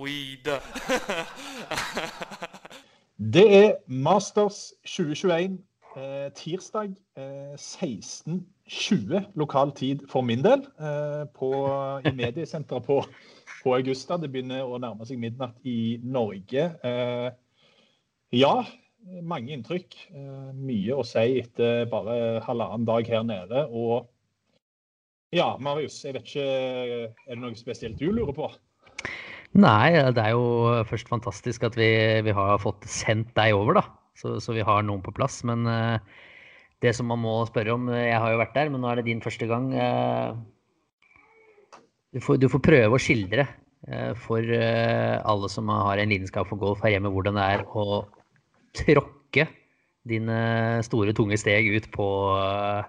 Weed. 0.00 0.48
Det 3.20 3.44
er 3.56 3.72
Masters 3.86 4.72
2021, 4.86 5.58
eh, 5.96 6.30
tirsdag 6.32 6.94
eh, 7.20 7.52
16.20 7.56 9.20
lokal 9.34 9.74
tid 9.76 10.06
for 10.08 10.24
min 10.24 10.40
del. 10.44 10.62
Eh, 10.80 11.26
på, 11.36 11.50
I 12.00 12.14
mediesenteret 12.16 12.86
på, 12.86 13.02
på 13.62 13.74
Augusta. 13.76 14.16
Det 14.16 14.30
begynner 14.32 14.64
å 14.64 14.80
nærme 14.80 15.04
seg 15.04 15.20
midnatt 15.20 15.60
i 15.68 15.98
Norge. 16.00 16.64
Eh, 16.80 17.28
ja, 18.40 18.54
mange 19.20 19.52
inntrykk. 19.52 19.98
Eh, 20.14 20.48
mye 20.56 20.96
å 20.96 21.04
si 21.04 21.42
etter 21.42 21.84
bare 21.92 22.40
halvannen 22.46 22.88
dag 22.88 23.12
her 23.12 23.28
nede. 23.28 23.66
Og 23.68 24.08
ja, 25.36 25.52
Marius, 25.60 26.00
jeg 26.04 26.16
vet 26.16 26.26
ikke 26.26 26.48
Er 26.48 27.36
det 27.36 27.42
noe 27.44 27.54
spesielt 27.58 28.00
du 28.00 28.08
lurer 28.10 28.32
på? 28.34 28.48
Nei, 29.58 29.90
det 30.14 30.22
er 30.22 30.36
jo 30.36 30.84
først 30.86 31.08
fantastisk 31.10 31.64
at 31.66 31.74
vi, 31.78 31.90
vi 32.22 32.34
har 32.36 32.60
fått 32.62 32.86
sendt 32.86 33.32
deg 33.34 33.56
over, 33.56 33.80
da. 33.80 33.84
Så, 34.20 34.36
så 34.42 34.54
vi 34.54 34.62
har 34.66 34.84
noen 34.86 35.02
på 35.02 35.14
plass. 35.16 35.40
Men 35.48 35.66
uh, 35.66 35.98
det 36.84 36.94
som 36.96 37.08
man 37.10 37.22
må 37.22 37.40
spørre 37.48 37.74
om 37.74 37.88
Jeg 37.92 38.18
har 38.20 38.30
jo 38.32 38.38
vært 38.40 38.54
der, 38.56 38.70
men 38.70 38.84
nå 38.84 38.90
er 38.90 39.00
det 39.00 39.08
din 39.08 39.24
første 39.24 39.48
gang. 39.50 39.72
Uh, 39.74 40.38
du, 42.14 42.20
får, 42.22 42.38
du 42.42 42.46
får 42.52 42.62
prøve 42.62 42.94
å 42.94 43.02
skildre 43.02 43.46
uh, 43.90 44.12
for 44.18 44.44
eh, 44.44 45.16
alle 45.18 45.50
som 45.50 45.70
har 45.72 45.98
en 45.98 46.10
lidenskap 46.10 46.48
for 46.50 46.60
golf 46.60 46.82
her 46.84 46.94
hjemme, 46.96 47.12
hvordan 47.14 47.38
det 47.38 47.46
er 47.56 47.66
å 47.66 48.04
tråkke 48.76 49.46
dine 50.08 50.38
store, 50.86 51.14
tunge 51.16 51.38
steg 51.40 51.68
ut 51.74 51.90
på, 51.94 52.08
eh, 52.38 52.82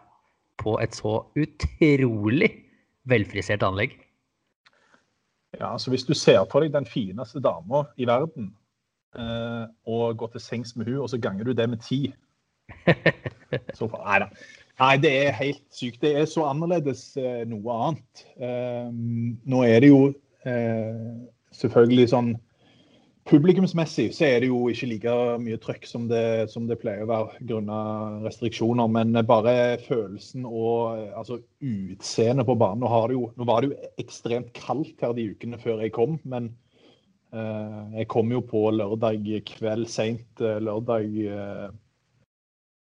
på 0.61 0.77
et 0.83 0.95
så 0.95 1.17
utrolig 1.37 2.51
velfrisert 3.09 3.65
anlegg. 3.65 3.97
Ja, 5.59 5.77
så 5.77 5.91
Hvis 5.91 6.03
du 6.07 6.13
ser 6.13 6.43
på 6.45 6.59
deg 6.63 6.73
den 6.73 6.87
fineste 6.87 7.41
dama 7.43 7.83
i 7.97 8.07
verden, 8.07 8.53
eh, 9.15 9.65
og 9.85 10.17
går 10.17 10.27
til 10.35 10.41
sengs 10.41 10.75
med 10.75 10.87
hun, 10.87 11.01
og 11.03 11.09
så 11.09 11.19
ganger 11.19 11.43
du 11.43 11.53
det 11.53 11.69
med 11.69 11.83
ti 11.83 12.13
så, 13.75 13.89
Nei 13.91 14.19
da. 14.23 14.29
Nei, 14.81 14.95
det 14.97 15.11
er 15.11 15.35
helt 15.37 15.65
sykt. 15.75 15.99
Det 16.01 16.15
er 16.17 16.25
så 16.25 16.45
annerledes 16.49 17.03
eh, 17.19 17.43
noe 17.45 17.75
annet. 17.75 18.23
Eh, 18.41 18.87
nå 19.51 19.63
er 19.67 19.83
det 19.83 19.91
jo 19.91 20.05
eh, 20.47 21.19
selvfølgelig 21.53 22.07
sånn 22.13 22.31
Publikumsmessig 23.29 24.07
så 24.17 24.25
er 24.25 24.41
det 24.41 24.47
jo 24.49 24.63
ikke 24.71 24.87
like 24.89 25.15
mye 25.43 25.59
trøkk 25.61 25.85
som 25.85 26.07
det, 26.09 26.49
som 26.49 26.65
det 26.69 26.79
pleier 26.81 27.05
å 27.05 27.09
være 27.11 27.43
grunnet 27.51 28.25
restriksjoner, 28.25 28.89
men 28.89 29.13
bare 29.29 29.77
følelsen 29.83 30.47
og 30.49 30.97
eh, 30.97 31.11
altså, 31.19 31.37
utseendet 31.61 32.49
på 32.49 32.57
banen. 32.57 32.81
Nå, 32.81 33.03
jo, 33.13 33.27
nå 33.37 33.47
var 33.47 33.61
det 33.61 33.71
jo 33.71 33.91
ekstremt 34.01 34.49
kaldt 34.57 35.05
her 35.05 35.13
de 35.17 35.29
ukene 35.35 35.61
før 35.61 35.83
jeg 35.85 35.93
kom, 35.95 36.17
men 36.23 36.49
eh, 37.29 38.01
jeg 38.01 38.09
kom 38.11 38.33
jo 38.33 38.41
på 38.41 38.65
lørdag 38.73 39.29
kveld 39.53 39.87
seint 39.91 40.41
lørdag 40.41 41.21
eh, 41.29 41.69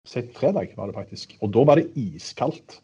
Sent 0.09 0.31
fredag 0.33 0.71
var 0.77 0.89
det 0.89 0.97
faktisk. 0.97 1.35
Og 1.45 1.51
da 1.53 1.65
var 1.69 1.77
det 1.77 1.91
iskaldt. 2.01 2.79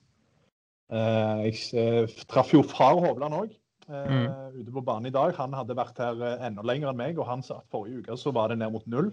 Eh, 0.92 1.44
jeg 1.46 1.60
eh, 1.80 2.16
traff 2.28 2.52
jo 2.52 2.60
far 2.68 2.98
Hovland 3.00 3.38
òg. 3.38 3.54
Uh, 3.84 4.48
ute 4.56 4.72
på 4.72 4.82
banen 4.84 5.10
i 5.10 5.14
dag. 5.14 5.34
Han 5.36 5.54
hadde 5.56 5.76
vært 5.76 5.98
her 6.00 6.16
uh, 6.20 6.46
enda 6.46 6.64
lenger 6.64 6.92
enn 6.92 7.00
meg, 7.00 7.18
og 7.20 7.28
han 7.28 7.44
sa 7.44 7.58
at 7.60 7.68
forrige 7.72 8.00
uke 8.00 8.16
så 8.20 8.32
var 8.34 8.52
det 8.52 8.60
ned 8.62 8.72
mot 8.72 8.86
null. 8.90 9.10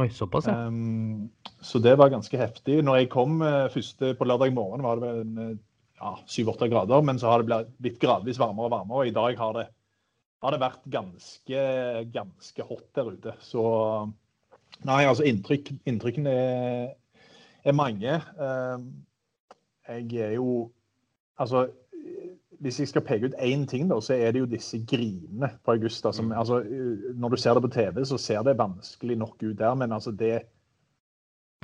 Oi, 0.00 0.08
såpass, 0.10 0.48
ja. 0.50 0.56
Um, 0.66 1.28
så 1.62 1.78
det 1.82 1.94
var 2.00 2.10
ganske 2.10 2.38
heftig. 2.40 2.80
Når 2.82 3.02
jeg 3.02 3.12
kom 3.12 3.38
første 3.72 4.14
på 4.18 4.26
lørdag 4.26 4.54
morgen, 4.56 4.82
var 4.82 4.98
det 4.98 5.12
vel 5.12 5.54
ja, 6.00 6.16
7-8 6.26 6.68
grader, 6.72 7.06
men 7.06 7.20
så 7.20 7.30
har 7.30 7.44
det 7.44 7.60
blitt 7.78 8.00
gradvis 8.02 8.40
varmere 8.42 8.68
og 8.68 8.74
varmere. 8.74 9.04
Og 9.04 9.12
i 9.12 9.14
dag 9.14 9.38
har 9.38 9.56
det, 9.60 9.66
har 10.42 10.54
det 10.54 10.62
vært 10.64 10.90
ganske, 10.92 11.64
ganske 12.14 12.66
hot 12.68 12.88
der 12.98 13.12
ute. 13.14 13.36
Så 13.44 13.64
nei, 14.84 15.04
altså 15.06 15.26
inntrykk, 15.28 15.70
inntrykkene 15.86 16.34
er, 16.34 16.88
er 17.64 17.78
mange. 17.78 18.18
Um, 18.40 18.88
jeg 19.88 20.30
er 20.30 20.38
jo 20.40 20.72
Altså 21.34 21.64
hvis 22.62 22.80
jeg 22.80 22.90
skal 22.90 23.04
peke 23.06 23.30
ut 23.30 23.36
én 23.42 23.64
ting, 23.70 23.88
da, 23.90 23.98
så 24.02 24.16
er 24.16 24.34
det 24.34 24.42
jo 24.42 24.48
disse 24.50 24.78
grinene 24.90 25.50
på 25.64 25.74
Augusta. 25.74 26.12
Som, 26.14 26.32
altså, 26.36 26.60
når 27.18 27.34
du 27.34 27.36
ser 27.40 27.56
det 27.56 27.64
på 27.66 27.72
TV, 27.74 28.00
så 28.06 28.18
ser 28.20 28.44
det 28.46 28.58
vanskelig 28.58 29.18
nok 29.20 29.36
ut 29.42 29.58
der, 29.58 29.74
men 29.80 29.94
altså 29.96 30.12
det, 30.14 30.34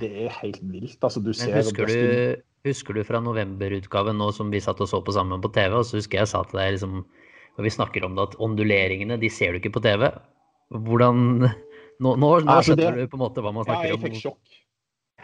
det 0.02 0.10
er 0.26 0.36
helt 0.40 0.60
vilt. 0.72 0.98
Altså, 1.02 1.22
du 1.22 1.32
ser 1.36 1.60
husker, 1.60 1.86
du, 1.86 2.42
husker 2.68 2.96
du 2.96 3.04
fra 3.06 3.22
novemberutgaven 3.24 4.18
nå 4.18 4.30
som 4.36 4.52
vi 4.52 4.62
satt 4.64 4.80
og 4.82 4.90
så 4.90 5.02
på 5.04 5.14
sammen 5.16 5.42
på 5.44 5.52
TV, 5.54 5.78
og 5.80 5.86
så 5.88 6.00
husker 6.00 6.20
jeg 6.20 6.28
jeg 6.28 6.34
sa 6.34 6.44
til 6.48 6.62
deg 6.62 6.76
liksom, 6.76 7.00
når 7.56 7.68
vi 7.68 7.76
snakker 7.76 8.06
om 8.06 8.16
det, 8.16 8.30
at 8.30 8.38
onduleringene 8.42 9.20
de 9.20 9.32
ser 9.32 9.52
du 9.52 9.62
ikke 9.62 9.76
på 9.78 9.84
TV. 9.86 10.08
Hvordan 10.70 11.50
Nå, 12.00 12.14
nå, 12.16 12.28
nå 12.40 12.48
altså, 12.48 12.72
skjønner 12.72 12.96
det, 12.96 13.02
du 13.04 13.12
på 13.12 13.18
en 13.18 13.20
måte 13.26 13.42
hva 13.44 13.50
man 13.52 13.66
snakker 13.66 13.90
ja, 13.90 13.96
om. 13.96 14.04
jeg 14.06 14.14
fikk 14.14 14.22
sjokk. 14.22 14.54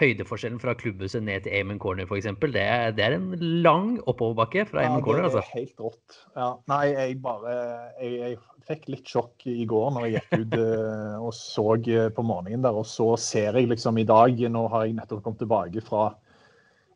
Høydeforskjellen 0.01 0.61
fra 0.61 0.75
klubbhuset 0.77 1.23
ned 1.25 1.45
til 1.47 1.55
Amon 1.61 1.79
Corner 1.83 2.05
f.eks. 2.09 2.27
Det, 2.43 2.63
er- 2.63 2.93
det 2.97 3.05
er 3.07 3.17
en 3.17 3.31
lang 3.65 3.95
oppoverbakke 4.11 4.67
fra 4.69 4.83
Ja, 4.85 4.91
Amon 4.93 5.05
Corner. 5.07 5.25
det 5.27 5.31
altså. 5.31 5.45
er 5.45 5.61
helt 5.61 5.81
rått. 5.87 6.19
Ja, 6.37 6.51
nei, 6.73 6.83
jeg 6.93 7.17
bare 7.25 7.55
jeg, 8.03 8.13
jeg 8.21 8.37
fikk 8.67 8.87
litt 8.93 9.09
sjokk 9.15 9.47
i 9.49 9.65
går 9.71 9.91
når 9.95 10.07
jeg 10.09 10.21
gikk 10.21 10.45
ut 10.45 10.59
eh, 10.67 11.17
og 11.23 11.33
så 11.39 11.67
eh, 11.81 12.09
på 12.17 12.25
morgenen 12.27 12.65
der. 12.67 12.77
Og 12.77 12.87
så 12.91 13.13
ser 13.21 13.57
jeg 13.61 13.71
liksom 13.73 13.99
i 14.03 14.07
dag 14.09 14.47
Nå 14.53 14.67
har 14.73 14.87
jeg 14.89 14.99
nettopp 15.01 15.25
kommet 15.25 15.41
tilbake 15.45 15.85
fra 15.87 16.11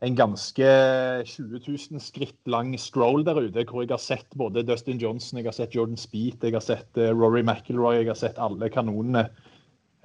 en 0.00 0.14
ganske 0.16 0.64
20 1.28 1.58
000 1.66 2.00
skritt 2.00 2.38
lang 2.48 2.70
scroll 2.80 3.20
der 3.26 3.36
ute, 3.36 3.66
hvor 3.68 3.82
jeg 3.84 3.90
har 3.92 4.00
sett 4.00 4.32
både 4.40 4.62
Dustin 4.64 4.96
Johnson, 5.00 5.36
jeg 5.42 5.50
har 5.50 5.52
sett 5.58 5.74
Jordan 5.76 5.98
Speed, 6.00 6.38
jeg 6.40 6.56
har 6.56 6.64
sett 6.64 6.96
eh, 6.96 7.10
Rory 7.12 7.42
McIlroy, 7.44 7.98
jeg 8.00 8.08
har 8.08 8.16
sett 8.16 8.40
alle 8.40 8.70
kanonene 8.72 9.26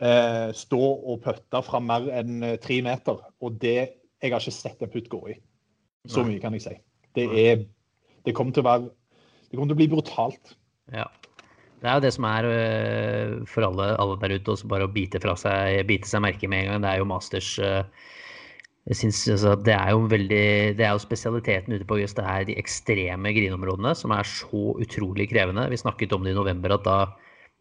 eh, 0.01 0.49
stå 0.55 0.81
og 0.81 1.21
putte 1.23 1.61
fra 1.65 1.81
mer 1.83 2.09
enn 2.19 2.43
eh, 2.43 2.57
tre 2.61 2.81
meter. 2.85 3.21
Og 3.41 3.59
det 3.61 4.01
Jeg 4.23 4.31
har 4.31 4.41
ikke 4.41 4.55
sett 4.55 4.81
en 4.81 4.89
putt 4.89 5.09
gå 5.11 5.21
i. 5.29 5.35
Så 6.09 6.23
mye 6.25 6.39
kan 6.41 6.53
jeg 6.53 6.63
si. 6.63 6.75
Det 7.15 7.25
er 7.25 7.65
Det 8.25 8.33
kommer 8.33 8.53
til 8.53 8.63
å 8.63 8.69
være 8.69 8.89
Det 9.51 9.57
kommer 9.57 9.69
til 9.69 9.77
å 9.77 9.81
bli 9.83 9.91
brutalt. 9.91 10.55
Ja. 10.93 11.05
Det 11.81 11.89
er 11.91 11.99
jo 11.99 12.05
det 12.05 12.13
som 12.15 12.25
er 12.25 12.45
øh, 12.49 13.45
for 13.45 13.61
alle, 13.67 13.95
alle 14.01 14.17
der 14.21 14.39
ute, 14.39 14.51
også 14.51 14.67
bare 14.67 14.87
å 14.87 14.91
bite, 14.91 15.19
fra 15.21 15.35
seg, 15.37 15.85
bite 15.85 16.07
seg 16.09 16.23
merke 16.23 16.47
med 16.49 16.63
en 16.63 16.71
gang. 16.71 16.81
Det 16.81 16.91
er 16.91 17.01
jo 17.01 17.09
Masters 17.09 17.59
jeg 18.85 18.95
synes, 18.95 19.27
altså, 19.33 19.55
Det 19.65 19.73
er 19.73 19.91
jo 19.91 20.05
veldig, 20.05 20.77
det 20.77 20.85
er 20.85 20.91
jo 20.93 21.01
spesialiteten 21.01 21.73
ute 21.73 21.85
på 21.85 21.97
Augusta. 21.97 22.21
Det 22.21 22.31
er 22.31 22.43
de 22.45 22.57
ekstreme 22.61 23.33
grinområdene 23.33 23.95
som 23.97 24.13
er 24.13 24.27
så 24.29 24.75
utrolig 24.77 25.29
krevende. 25.31 25.69
Vi 25.69 25.81
snakket 25.81 26.13
om 26.13 26.23
det 26.23 26.35
i 26.35 26.37
november, 26.37 26.75
at 26.77 26.85
da, 26.85 26.97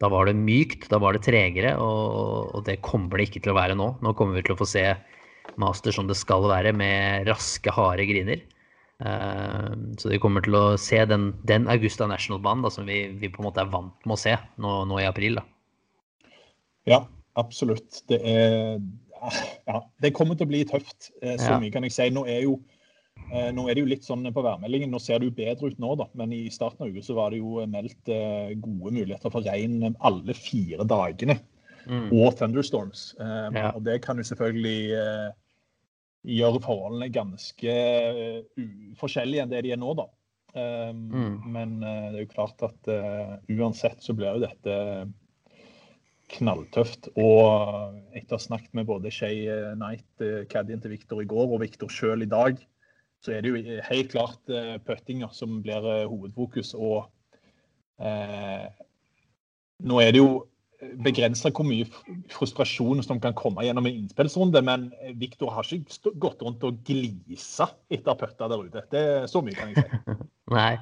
da 0.05 0.11
var 0.12 0.29
det 0.29 0.37
mykt, 0.37 0.89
da 0.93 1.01
var 1.01 1.17
det 1.17 1.25
tregere. 1.25 1.75
Og, 1.81 2.53
og 2.55 2.65
det 2.69 2.83
kommer 2.85 3.19
det 3.19 3.31
ikke 3.31 3.45
til 3.47 3.55
å 3.55 3.59
være 3.59 3.77
nå. 3.79 3.95
Nå 4.05 4.12
kommer 4.19 4.37
vi 4.37 4.45
til 4.45 4.56
å 4.56 4.61
få 4.61 4.69
se 4.69 4.85
master 5.61 5.95
som 5.95 6.09
det 6.09 6.19
skal 6.19 6.45
være, 6.51 6.75
med 6.77 7.29
raske, 7.31 7.73
harde 7.73 8.05
griner. 8.09 8.43
Eh, 9.05 9.71
så 10.01 10.12
vi 10.12 10.21
kommer 10.23 10.45
til 10.45 10.56
å 10.59 10.65
se 10.81 11.01
den, 11.09 11.31
den 11.49 11.69
Augusta 11.73 12.09
National-banen 12.11 12.73
som 12.73 12.87
vi, 12.89 13.06
vi 13.21 13.31
på 13.33 13.43
en 13.43 13.49
måte 13.49 13.65
er 13.65 13.73
vant 13.73 13.97
med 14.06 14.17
å 14.17 14.21
se 14.21 14.37
nå, 14.61 14.77
nå 14.91 15.01
i 15.03 15.09
april. 15.09 15.41
Da. 15.41 15.47
Ja, 16.91 17.01
absolutt. 17.41 18.05
Det 18.11 18.21
er 18.21 18.79
ja, 19.65 19.79
det 20.05 20.12
kommer 20.12 20.37
til 20.37 20.45
å 20.45 20.51
bli 20.51 20.65
tøft. 20.69 21.09
Så 21.23 21.49
ja. 21.49 21.56
mye 21.61 21.73
kan 21.73 21.87
jeg 21.87 21.95
si. 21.95 22.11
Nå 22.12 22.27
er, 22.29 22.43
jo, 22.45 22.59
nå 23.55 23.64
er 23.66 23.75
det 23.75 23.82
jo 23.82 23.88
litt 23.90 24.05
sånn 24.06 24.26
på 24.34 24.43
værmeldingen. 24.44 24.93
Nå 24.93 25.00
ser 25.02 25.19
det 25.19 25.28
jo 25.31 25.34
bedre 25.34 25.70
ut 25.72 25.78
nå, 25.82 25.94
da. 25.99 26.06
Men 26.19 26.32
i 26.34 26.44
starten 26.52 26.84
av 26.84 26.93
uka 26.93 27.02
så 27.02 27.16
var 27.16 27.32
det 27.32 27.40
jo 27.40 27.64
meldt 27.70 28.11
gode 28.62 28.93
muligheter 28.94 29.32
for 29.32 29.46
regn 29.46 29.96
alle 30.06 30.37
fire 30.38 30.87
dagene. 30.87 31.38
Mm. 31.84 32.08
Og 32.16 32.37
thunderstorms. 32.38 33.12
Ja. 33.19 33.72
Og 33.75 33.82
det 33.87 33.99
kan 34.05 34.20
jo 34.20 34.26
selvfølgelig 34.28 34.78
gjøre 36.34 36.61
forholdene 36.64 37.11
ganske 37.12 37.75
forskjellige 39.00 39.44
enn 39.44 39.52
det 39.52 39.64
de 39.67 39.75
er 39.75 39.82
nå, 39.82 39.96
da. 39.99 40.06
Um, 40.55 41.02
mm. 41.10 41.34
Men 41.56 41.75
det 41.82 42.20
er 42.20 42.22
jo 42.22 42.31
klart 42.37 42.62
at 42.64 42.93
uansett 43.50 44.05
så 44.05 44.14
blir 44.17 44.38
jo 44.38 44.44
dette 44.46 44.78
knalltøft. 46.37 47.10
Og 47.20 47.99
etter 48.14 48.37
å 48.37 48.38
ha 48.38 48.46
snakket 48.46 48.78
med 48.78 48.88
både 48.88 49.12
Shay 49.12 49.43
Knight, 49.75 50.08
caddien 50.52 50.81
til 50.81 50.94
Victor 50.94 51.20
i 51.25 51.28
går, 51.28 51.50
og 51.50 51.64
Victor 51.67 51.93
sjøl 51.93 52.25
i 52.25 52.31
dag, 52.31 52.62
så 53.25 53.32
er 53.32 53.44
det 53.44 53.53
jo 53.53 53.79
helt 53.88 54.11
klart 54.12 54.53
uh, 54.53 54.76
puttinger 54.85 55.32
som 55.32 55.62
blir 55.65 55.85
hovedfokus. 56.05 56.75
Og 56.76 57.06
nå 59.85 60.00
er 60.03 60.11
det 60.11 60.19
jo 60.19 60.43
begrensa 61.05 61.50
hvor 61.55 61.67
mye 61.67 61.87
frustrasjon 62.32 63.03
som 63.06 63.21
kan 63.23 63.37
komme 63.38 63.65
gjennom 63.65 63.87
en 63.88 64.00
innspillsrunde, 64.03 64.61
men 64.67 64.88
Viktor 65.21 65.53
har 65.55 65.69
ikke 65.73 66.12
gått 66.21 66.43
rundt 66.44 66.65
og 66.67 66.81
glisa 66.87 67.69
etter 67.93 68.19
putta 68.19 68.49
der 68.50 68.67
ute. 68.67 68.85
Det 68.93 69.05
er 69.15 69.29
Så 69.31 69.43
mye 69.44 69.56
kan 69.56 69.73
jeg 69.73 69.85
si. 69.85 70.19
Nei, 70.55 70.75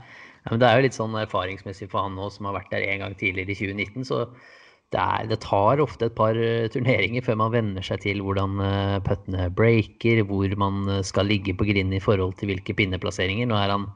men 0.51 0.63
det 0.63 0.69
er 0.69 0.81
jo 0.81 0.87
litt 0.87 0.99
sånn 0.99 1.21
erfaringsmessig 1.21 1.91
for 1.93 2.07
han 2.07 2.17
nå, 2.19 2.31
som 2.35 2.49
har 2.49 2.59
vært 2.59 2.73
der 2.75 2.89
en 2.89 3.05
gang 3.05 3.17
tidligere 3.19 3.55
i 3.55 3.61
2019. 3.77 4.09
så 4.09 4.25
det, 4.93 5.01
er, 5.01 5.29
det, 5.31 5.41
tar 5.45 5.81
ofte 5.81 6.09
et 6.09 6.17
par 6.17 6.37
eh, 6.37 6.69
turneringer 6.73 7.25
før 7.25 7.39
man 7.41 7.53
venner 7.55 7.85
seg 7.87 8.03
til 8.05 8.21
hvordan 8.25 8.61
eh, 8.61 8.99
puttene 9.07 9.49
breaker, 9.57 10.21
hvor 10.29 10.53
man 10.61 10.85
eh, 10.93 11.05
skal 11.07 11.31
ligge 11.31 11.55
på 11.57 11.67
grinden 11.69 11.97
i 11.97 12.03
forhold 12.03 12.37
til 12.39 12.53
hvilke 12.53 12.77
pinneplasseringer. 12.77 13.49
Nå 13.49 13.57
er 13.57 13.73
han 13.73 13.89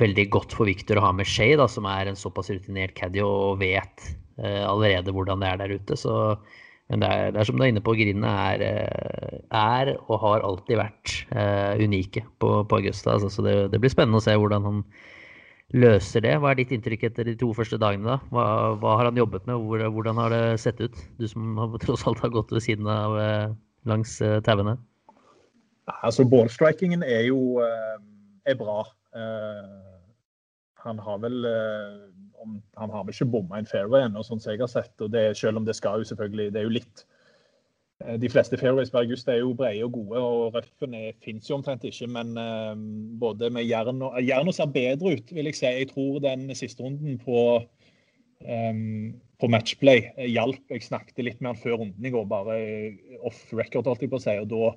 veldig 0.00 0.26
godt 0.34 0.56
for 0.56 0.66
Victor 0.66 0.98
å 0.98 1.06
ha 1.06 1.14
med 1.14 1.28
Shay, 1.30 1.54
som 1.70 1.86
er 1.90 2.10
en 2.10 2.18
såpass 2.18 2.50
rutinert 2.50 2.96
caddy 2.98 3.22
og 3.22 3.60
vet 3.60 4.06
uh, 4.40 4.64
allerede 4.64 5.12
hvordan 5.12 5.42
det 5.42 5.50
er 5.50 5.58
der 5.60 5.74
ute. 5.76 5.98
Så, 6.00 6.14
men 6.88 7.04
det 7.04 7.10
er, 7.12 7.34
det 7.34 7.42
er 7.42 7.50
som 7.50 7.60
du 7.60 7.66
er 7.66 7.74
inne 7.74 7.82
på, 7.84 7.94
grindene 7.98 8.32
er, 8.56 8.64
er, 9.52 9.90
og 10.08 10.22
har 10.24 10.46
alltid 10.48 10.80
vært 10.80 11.12
uh, 11.36 11.76
unike 11.76 12.24
på, 12.40 12.54
på 12.64 12.80
Augusta. 12.80 13.18
Altså, 13.18 13.28
så 13.36 13.44
det, 13.44 13.58
det, 13.74 13.82
blir 13.84 13.92
spennende 13.92 14.22
å 14.22 14.24
se 14.24 14.34
hvordan 14.40 14.64
han 14.64 14.80
løser 15.74 16.22
det. 16.22 16.34
Hva 16.38 16.52
er 16.52 16.60
ditt 16.60 16.74
inntrykk 16.76 17.08
etter 17.08 17.26
de 17.26 17.36
to 17.38 17.50
første 17.56 17.78
dagene? 17.82 18.06
da? 18.06 18.18
Hva, 18.30 18.44
hva 18.82 18.98
har 19.00 19.10
han 19.10 19.18
jobbet 19.18 19.48
med? 19.48 19.62
Hvor, 19.66 19.82
hvordan 19.96 20.20
har 20.22 20.34
det 20.34 20.42
sett 20.62 20.82
ut? 20.82 20.98
Du 21.18 21.26
som 21.30 21.56
tross 21.84 22.06
alt 22.06 22.22
har 22.22 22.34
gått 22.34 22.54
ved 22.54 22.64
siden 22.66 22.86
av 22.90 23.16
langs 23.86 24.18
tauene. 24.46 24.76
Altså, 26.02 26.26
Ballstrikingen 26.26 27.02
er 27.06 27.28
jo 27.28 27.58
er 28.46 28.58
bra. 28.58 28.82
Uh, 29.16 29.96
han 30.86 30.98
har 31.02 31.18
vel 31.22 31.46
Han 32.76 32.90
har 32.92 33.04
vel 33.06 33.14
ikke 33.14 33.30
bomma 33.32 33.58
en 33.58 33.66
fairway 33.66 34.04
ennå, 34.06 34.22
sånn 34.22 34.38
som 34.38 34.52
jeg 34.52 34.60
har 34.62 34.70
sett. 34.70 34.92
og 35.00 35.10
det, 35.10 35.32
Selv 35.38 35.58
om 35.58 35.64
det 35.66 35.74
skal 35.74 36.02
jo 36.02 36.10
selvfølgelig 36.10 36.52
Det 36.52 36.60
er 36.60 36.66
jo 36.68 36.74
litt 36.76 37.06
De 38.20 38.28
fleste 38.28 38.58
fairways 38.60 38.90
på 38.92 39.00
August 39.00 39.28
er 39.32 39.38
jo 39.40 39.54
brede 39.56 39.84
og 39.86 39.94
gode, 39.94 40.20
og 40.20 40.54
røffen 40.54 40.92
fins 41.24 41.48
jo 41.48 41.56
omtrent 41.56 41.86
ikke. 41.88 42.06
Men 42.12 42.34
både 43.18 43.48
med 43.50 43.64
jern 43.64 44.02
og 44.04 44.18
Jern 44.20 44.52
ser 44.52 44.68
bedre 44.68 45.14
ut, 45.16 45.32
vil 45.32 45.48
jeg 45.48 45.56
si. 45.56 45.70
Jeg 45.78 45.88
tror 45.94 46.18
den 46.20 46.44
siste 46.54 46.84
runden 46.84 47.16
på 47.22 47.46
um, 48.44 49.14
på 49.40 49.48
matchplay 49.52 50.06
hjalp. 50.32 50.62
Jeg 50.72 50.86
snakket 50.86 51.24
litt 51.24 51.42
med 51.42 51.52
han 51.54 51.60
før 51.60 51.80
runden 51.82 52.08
i 52.08 52.12
går, 52.12 52.28
bare 52.30 52.58
off 53.26 53.42
record, 53.56 53.88
holdt 53.88 54.06
jeg 54.06 54.12
på 54.12 54.20
å 54.20 54.24
si. 54.24 54.36
og 54.40 54.48
Da, 54.52 54.70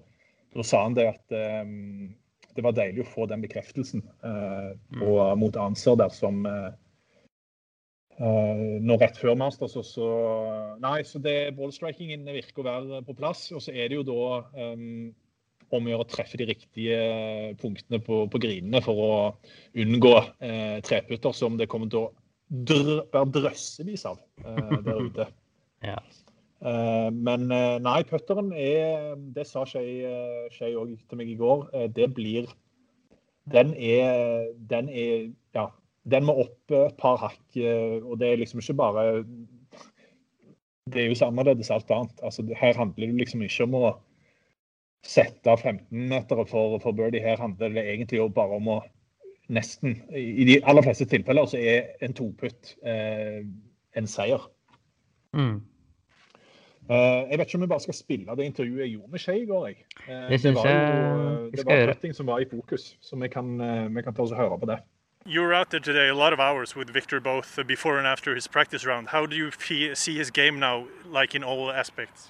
da 0.55 0.65
sa 0.67 0.83
han 0.85 0.97
det 0.97 1.07
at 1.13 1.37
um, 1.63 2.09
det 2.57 2.65
var 2.65 2.75
deilig 2.75 3.05
å 3.05 3.11
få 3.13 3.29
den 3.29 3.43
bekreftelsen 3.45 4.03
uh, 4.25 4.75
på, 4.97 5.15
mot 5.39 5.59
Anser 5.59 5.99
der 5.99 6.11
som 6.15 6.43
uh, 6.47 6.71
nå 8.19 8.97
rett 8.99 9.17
før 9.19 9.37
Masters. 9.39 9.77
Så, 9.87 10.05
nei, 10.83 10.99
så 11.07 11.21
det 11.23 11.55
ballstrikingen 11.57 12.27
virker 12.27 12.63
å 12.63 12.67
være 12.67 13.01
på 13.07 13.15
plass. 13.17 13.47
Og 13.55 13.63
så 13.63 13.73
er 13.73 13.89
det 13.89 13.99
jo 13.99 14.05
da 14.07 14.39
um, 14.73 15.11
om 15.69 15.85
å 15.85 15.93
gjøre 15.93 16.05
å 16.05 16.09
treffe 16.09 16.39
de 16.39 16.49
riktige 16.49 16.99
punktene 17.61 18.01
på, 18.03 18.23
på 18.31 18.41
grinene 18.41 18.81
for 18.83 19.03
å 19.03 19.11
unngå 19.79 20.15
uh, 20.19 20.79
treputter 20.85 21.35
som 21.35 21.59
det 21.59 21.69
kommer 21.71 21.91
til 21.91 22.07
å 22.07 22.09
dr 22.49 23.03
være 23.13 23.29
drøssevis 23.35 24.07
av 24.09 24.17
uh, 24.43 24.79
der 24.83 25.03
ute. 25.05 25.29
ja. 25.91 25.99
Uh, 26.59 27.07
men 27.15 27.45
nei, 27.79 27.99
putteren 28.03 28.49
er 28.51 29.13
Det 29.31 29.45
sa 29.47 29.61
Skei 29.63 30.73
òg 30.75 30.97
til 31.07 31.21
meg 31.21 31.31
i 31.31 31.37
går. 31.39 31.69
Det 31.95 32.09
blir 32.17 32.49
Den 33.47 33.71
er, 33.77 34.49
den 34.67 34.91
er 34.91 35.29
Ja. 35.55 35.69
Den 36.11 36.27
må 36.27 36.35
opp 36.43 36.75
et 36.75 36.99
par 36.99 37.17
hakk. 37.21 37.41
Og 37.55 38.13
det 38.21 38.29
er 38.29 38.41
liksom 38.41 38.61
ikke 38.63 38.77
bare 38.79 39.07
Det 40.89 41.03
er 41.03 41.09
jo 41.11 41.17
så 41.17 41.29
annerledes 41.29 41.71
alt 41.73 41.91
annet. 41.93 42.21
Altså, 42.25 42.45
her 42.57 42.77
handler 42.77 43.07
det 43.07 43.23
liksom 43.23 43.43
ikke 43.45 43.67
om 43.67 43.75
å 43.77 43.89
sette 45.05 45.53
15-metere 45.55 46.45
for, 46.49 46.79
for 46.83 46.97
birdie. 46.97 47.23
Her 47.23 47.37
handler 47.39 47.75
det 47.75 47.85
egentlig 47.85 48.23
bare 48.35 48.57
om 48.57 48.71
å 48.77 48.79
nesten 49.49 49.95
I 50.13 50.45
de 50.45 50.59
aller 50.69 50.85
fleste 50.85 51.07
tilfeller 51.09 51.47
så 51.49 51.57
er 51.57 52.05
en 52.05 52.13
toputt 52.13 52.75
eh, 52.85 53.41
en 53.97 54.07
seier. 54.09 54.43
Mm. 55.33 55.59
Uh, 56.89 57.29
jeg 57.29 57.37
vet 57.37 57.45
ikke 57.45 57.57
om 57.59 57.63
vi 57.63 57.69
bare 57.69 57.83
skal 57.83 57.97
spille 57.97 58.35
det 58.37 58.45
intervjuet 58.49 58.81
jeg 58.81 58.95
gjorde 58.95 59.11
med 59.13 59.21
Skei 59.21 59.41
i 59.43 59.49
går. 59.49 59.65
Jeg. 59.67 59.83
Uh, 60.07 60.29
det, 60.29 60.39
det, 60.41 60.53
var 60.55 60.69
jo 60.69 61.49
det 61.53 61.65
var 61.67 61.91
putting 61.91 62.15
som 62.17 62.29
var 62.29 62.41
i 62.41 62.47
fokus, 62.49 62.95
så 63.01 63.19
vi 63.21 63.29
kan, 63.29 63.51
uh, 63.61 63.85
vi 63.93 64.05
kan 64.05 64.15
ta 64.15 64.25
oss 64.25 64.33
og 64.33 64.41
høre 64.41 64.57
på 64.57 64.69
det. 64.71 64.79
You 65.25 65.41
were 65.41 65.53
out 65.53 65.69
there 65.69 65.79
today 65.79 66.07
a 66.07 66.15
lot 66.15 66.33
of 66.33 66.39
hours 66.39 66.75
with 66.75 66.89
Victor, 66.89 67.19
both 67.19 67.59
before 67.67 67.99
and 67.99 68.07
after 68.07 68.33
his 68.33 68.47
practice 68.47 68.83
round. 68.83 69.09
How 69.09 69.25
do 69.27 69.35
you 69.35 69.51
see 69.93 70.17
his 70.17 70.31
game 70.31 70.59
now, 70.59 70.87
like 71.05 71.35
in 71.35 71.43
all 71.43 71.69
aspects? 71.69 72.29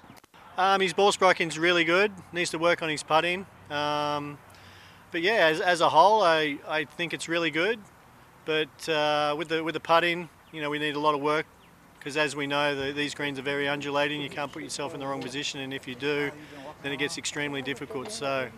Um, 0.57 0.81
his 0.81 0.91
ball 0.91 1.13
striking 1.13 1.47
is 1.47 1.57
really 1.57 1.85
good. 1.85 2.11
Needs 2.33 2.49
to 2.49 2.57
work 2.57 2.81
on 2.81 2.89
his 2.89 3.03
putting. 3.03 3.45
Um, 3.69 4.37
but 5.11 5.21
yeah, 5.21 5.47
as, 5.47 5.61
as, 5.61 5.81
a 5.81 5.87
whole, 5.87 6.23
I, 6.23 6.57
I 6.67 6.83
think 6.83 7.13
it's 7.13 7.29
really 7.29 7.51
good. 7.51 7.79
But 8.43 8.89
uh, 8.89 9.35
with 9.37 9.47
the 9.47 9.63
with 9.63 9.75
the 9.75 9.79
putting, 9.79 10.27
you 10.51 10.61
know, 10.61 10.69
we 10.69 10.79
need 10.79 10.95
a 10.95 10.99
lot 10.99 11.15
of 11.15 11.21
work 11.21 11.45
because 11.99 12.17
as 12.17 12.35
we 12.35 12.47
know, 12.47 12.75
the, 12.75 12.91
these 12.91 13.13
greens 13.13 13.39
are 13.39 13.43
very 13.43 13.67
undulating. 13.67 14.19
You 14.19 14.29
can't 14.29 14.51
put 14.51 14.63
yourself 14.63 14.93
in 14.93 14.99
the 14.99 15.07
wrong 15.07 15.21
position, 15.21 15.61
and 15.61 15.73
if 15.73 15.87
you 15.87 15.95
do, 15.95 16.31
then 16.81 16.91
it 16.91 16.97
gets 16.97 17.17
extremely 17.17 17.61
difficult. 17.61 18.11
So, 18.11 18.49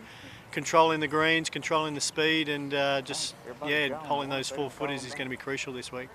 controlling 0.52 1.00
the 1.00 1.08
greens, 1.08 1.50
controlling 1.50 1.94
the 1.94 2.00
speed, 2.00 2.48
and 2.48 2.72
uh, 2.72 3.00
just 3.02 3.34
yeah, 3.66 3.88
holding 3.88 4.30
those 4.30 4.48
four 4.48 4.70
footers 4.70 5.04
is 5.04 5.12
going 5.14 5.26
to 5.26 5.30
be 5.30 5.36
crucial 5.36 5.72
this 5.72 5.90
week. 5.90 6.08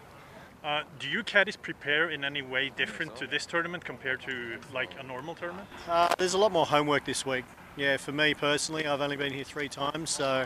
Uh, 0.63 0.83
do 0.99 1.07
you 1.07 1.23
caddies 1.23 1.55
prepare 1.55 2.09
in 2.09 2.23
any 2.23 2.41
way 2.41 2.71
different 2.75 3.15
to 3.15 3.27
this 3.27 3.45
tournament 3.45 3.85
compared 3.85 4.21
to 4.21 4.57
like 4.73 4.89
a 4.99 5.03
normal 5.03 5.35
tournament? 5.35 5.67
Uh, 5.87 6.13
there's 6.17 6.33
a 6.33 6.37
lot 6.37 6.51
more 6.51 6.65
homework 6.65 7.05
this 7.05 7.25
week. 7.25 7.45
Yeah, 7.75 7.97
for 7.97 8.11
me 8.11 8.33
personally, 8.33 8.87
I've 8.87 9.01
only 9.01 9.17
been 9.17 9.33
here 9.33 9.43
three 9.43 9.69
times, 9.69 10.09
so 10.09 10.45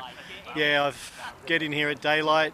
yeah, 0.55 0.86
I've 0.86 1.33
get 1.45 1.62
in 1.63 1.71
here 1.71 1.89
at 1.89 2.01
daylight, 2.01 2.53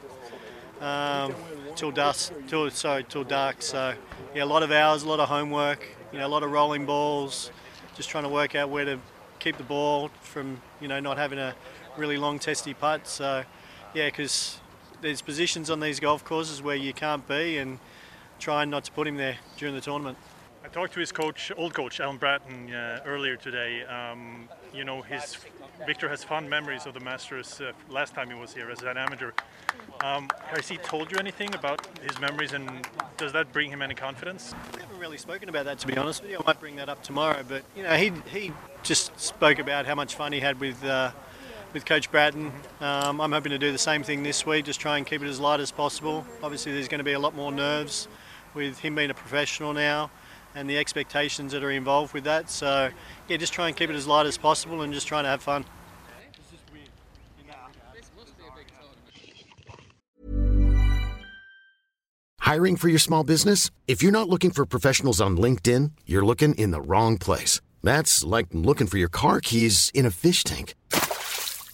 um, 0.81 1.33
till 1.75 1.91
dusk, 1.91 2.31
till 2.47 2.69
sorry, 2.69 3.03
till 3.03 3.23
dark. 3.23 3.61
So 3.61 3.95
yeah, 4.35 4.43
a 4.43 4.45
lot 4.45 4.63
of 4.63 4.71
hours, 4.71 5.03
a 5.03 5.09
lot 5.09 5.19
of 5.19 5.29
homework. 5.29 5.87
You 6.13 6.19
know, 6.19 6.27
a 6.27 6.29
lot 6.29 6.43
of 6.43 6.51
rolling 6.51 6.85
balls, 6.85 7.51
just 7.95 8.09
trying 8.09 8.23
to 8.23 8.29
work 8.29 8.55
out 8.55 8.69
where 8.69 8.85
to 8.85 8.99
keep 9.39 9.57
the 9.57 9.63
ball 9.63 10.09
from 10.21 10.61
you 10.81 10.87
know 10.87 10.99
not 10.99 11.17
having 11.17 11.39
a 11.39 11.55
really 11.97 12.17
long 12.17 12.39
testy 12.39 12.73
putt. 12.73 13.07
So 13.07 13.43
yeah, 13.93 14.07
because 14.07 14.59
there's 15.01 15.21
positions 15.21 15.69
on 15.69 15.79
these 15.79 15.99
golf 15.99 16.23
courses 16.23 16.61
where 16.61 16.75
you 16.75 16.93
can't 16.93 17.27
be, 17.27 17.57
and 17.57 17.79
trying 18.39 18.69
not 18.69 18.83
to 18.85 18.91
put 18.91 19.07
him 19.07 19.17
there 19.17 19.37
during 19.57 19.75
the 19.75 19.81
tournament. 19.81 20.17
I 20.63 20.69
talked 20.69 20.93
to 20.93 20.99
his 20.99 21.11
coach, 21.11 21.51
old 21.55 21.73
coach 21.73 21.99
Alan 21.99 22.17
Bratton, 22.17 22.73
uh, 22.73 23.01
earlier 23.05 23.37
today. 23.37 23.83
Um, 23.85 24.49
you 24.77 24.85
know, 24.85 25.01
his 25.01 25.37
Victor 25.85 26.07
has 26.07 26.23
fond 26.23 26.49
memories 26.49 26.85
of 26.85 26.93
the 26.93 26.99
Masters 26.99 27.59
uh, 27.59 27.71
last 27.89 28.13
time 28.13 28.29
he 28.29 28.35
was 28.35 28.53
here 28.53 28.69
as 28.69 28.83
an 28.83 28.97
amateur. 28.97 29.31
Um, 30.01 30.29
has 30.45 30.69
he 30.69 30.77
told 30.77 31.11
you 31.11 31.17
anything 31.17 31.53
about 31.55 31.87
his 32.03 32.19
memories, 32.19 32.53
and 32.53 32.69
does 33.17 33.33
that 33.33 33.51
bring 33.51 33.71
him 33.71 33.81
any 33.81 33.95
confidence? 33.95 34.53
We 34.75 34.81
haven't 34.81 34.99
really 34.99 35.17
spoken 35.17 35.49
about 35.49 35.65
that, 35.65 35.79
to 35.79 35.87
be 35.87 35.97
honest 35.97 36.21
with 36.21 36.31
you. 36.31 36.37
I 36.37 36.43
might 36.45 36.59
bring 36.59 36.75
that 36.75 36.89
up 36.89 37.01
tomorrow, 37.01 37.43
but 37.47 37.63
you 37.75 37.83
know, 37.83 37.95
he 37.95 38.11
he 38.31 38.53
just 38.83 39.19
spoke 39.19 39.57
about 39.57 39.87
how 39.87 39.95
much 39.95 40.15
fun 40.15 40.31
he 40.31 40.39
had 40.39 40.59
with. 40.59 40.83
Uh, 40.83 41.11
with 41.73 41.85
Coach 41.85 42.09
Bratton. 42.09 42.53
Um, 42.79 43.19
I'm 43.19 43.33
hoping 43.33 43.49
to 43.49 43.57
do 43.57 43.73
the 43.73 43.77
same 43.77 44.01
thing 44.01 44.23
this 44.23 44.45
week, 44.45 44.63
just 44.63 44.79
try 44.79 44.97
and 44.97 45.05
keep 45.05 45.21
it 45.21 45.27
as 45.27 45.37
light 45.37 45.59
as 45.59 45.69
possible. 45.69 46.25
Obviously, 46.41 46.71
there's 46.71 46.87
going 46.87 46.99
to 46.99 47.03
be 47.03 47.11
a 47.11 47.19
lot 47.19 47.35
more 47.35 47.51
nerves 47.51 48.07
with 48.53 48.79
him 48.79 48.95
being 48.95 49.09
a 49.09 49.13
professional 49.13 49.73
now 49.73 50.09
and 50.57 50.67
the 50.67 50.77
expectations 50.77 51.51
that 51.51 51.63
are 51.63 51.69
involved 51.69 52.13
with 52.15 52.23
that. 52.23 52.49
So, 52.49 52.89
yeah, 53.27 53.37
just 53.37 53.53
try 53.53 53.67
and 53.67 53.77
keep 53.77 53.91
it 53.91 53.95
as 53.95 54.07
light 54.07 54.25
as 54.25 54.37
possible 54.39 54.81
and 54.81 54.91
just 54.91 55.07
trying 55.07 55.23
to 55.23 55.29
have 55.29 55.43
fun. 55.43 55.63
Hiring 62.39 62.77
for 62.77 62.87
your 62.87 62.99
small 62.99 63.23
business? 63.23 63.69
If 63.87 64.01
you're 64.01 64.13
not 64.13 64.29
looking 64.29 64.51
for 64.51 64.65
professionals 64.65 65.21
on 65.21 65.37
LinkedIn, 65.37 65.91
you're 66.05 66.25
looking 66.25 66.55
in 66.55 66.71
the 66.71 66.81
wrong 66.81 67.17
place. 67.17 67.61
That's 67.83 68.23
like 68.23 68.47
looking 68.53 68.87
for 68.87 68.97
your 68.97 69.09
car 69.09 69.41
keys 69.41 69.91
in 69.93 70.05
a 70.05 70.11
fish 70.11 70.43
tank. 70.43 70.73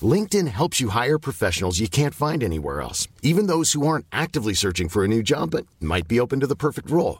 LinkedIn 0.01 0.47
helps 0.47 0.81
you 0.81 0.89
hire 0.89 1.19
professionals 1.19 1.79
you 1.79 1.87
can't 1.87 2.15
find 2.15 2.43
anywhere 2.43 2.81
else, 2.81 3.07
even 3.21 3.47
those 3.47 3.71
who 3.73 3.87
aren't 3.87 4.07
actively 4.11 4.55
searching 4.55 4.89
for 4.89 5.05
a 5.05 5.07
new 5.07 5.23
job 5.23 5.51
but 5.51 5.67
might 5.79 6.07
be 6.07 6.19
open 6.19 6.39
to 6.41 6.47
the 6.47 6.55
perfect 6.55 6.89
role. 6.89 7.19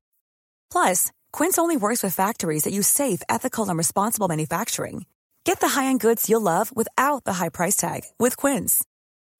Plus, 0.71 1.11
Quince 1.31 1.59
only 1.59 1.77
works 1.77 2.01
with 2.01 2.15
factories 2.15 2.63
that 2.63 2.73
use 2.73 2.87
safe, 2.87 3.21
ethical, 3.29 3.69
and 3.69 3.77
responsible 3.77 4.27
manufacturing. 4.27 5.05
Get 5.43 5.59
the 5.59 5.69
high-end 5.69 5.99
goods 5.99 6.27
you'll 6.29 6.41
love 6.41 6.75
without 6.75 7.23
the 7.25 7.33
high 7.33 7.49
price 7.49 7.75
tag 7.75 8.01
with 8.17 8.37
Quince. 8.37 8.83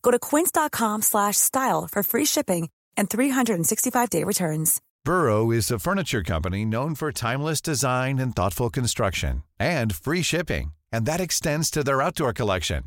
Go 0.03 0.11
to 0.11 0.19
quince.com/style 0.19 1.87
for 1.91 2.03
free 2.03 2.25
shipping 2.25 2.69
and 2.97 3.09
365-day 3.09 4.23
returns. 4.23 4.81
Burrow 5.03 5.49
is 5.51 5.71
a 5.71 5.79
furniture 5.79 6.21
company 6.23 6.63
known 6.63 6.93
for 6.95 7.11
timeless 7.11 7.61
design 7.61 8.19
and 8.19 8.35
thoughtful 8.35 8.69
construction 8.69 9.43
and 9.59 9.95
free 9.95 10.21
shipping, 10.21 10.73
and 10.91 11.05
that 11.05 11.19
extends 11.19 11.71
to 11.71 11.83
their 11.83 12.01
outdoor 12.01 12.33
collection. 12.33 12.83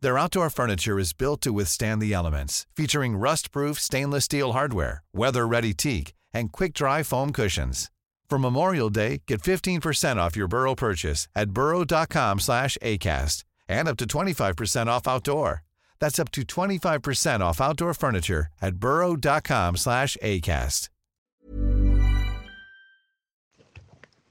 Their 0.00 0.16
outdoor 0.16 0.50
furniture 0.50 0.98
is 0.98 1.12
built 1.12 1.40
to 1.42 1.52
withstand 1.52 2.00
the 2.00 2.12
elements, 2.14 2.66
featuring 2.76 3.16
rust-proof 3.16 3.80
stainless 3.80 4.24
steel 4.24 4.52
hardware, 4.52 5.02
weather-ready 5.12 5.74
teak, 5.74 6.14
and 6.32 6.52
quick-dry 6.52 7.02
foam 7.02 7.32
cushions. 7.32 7.90
For 8.30 8.38
Memorial 8.38 8.90
Day, 8.90 9.22
get 9.26 9.42
15% 9.42 10.16
off 10.16 10.36
your 10.36 10.48
Burrow 10.48 10.74
purchase 10.74 11.28
at 11.34 11.50
burrow.com 11.50 12.38
slash 12.38 12.78
ACAST 12.80 13.44
and 13.68 13.88
up 13.88 13.96
to 13.96 14.06
25% 14.06 14.86
off 14.86 15.08
outdoor. 15.08 15.64
That's 15.98 16.18
up 16.18 16.30
to 16.32 16.42
25% 16.42 17.40
off 17.40 17.60
outdoor 17.60 17.94
furniture 17.94 18.46
at 18.62 18.76
burrow.com 18.76 19.76
slash 19.76 20.16
ACAST. 20.22 20.88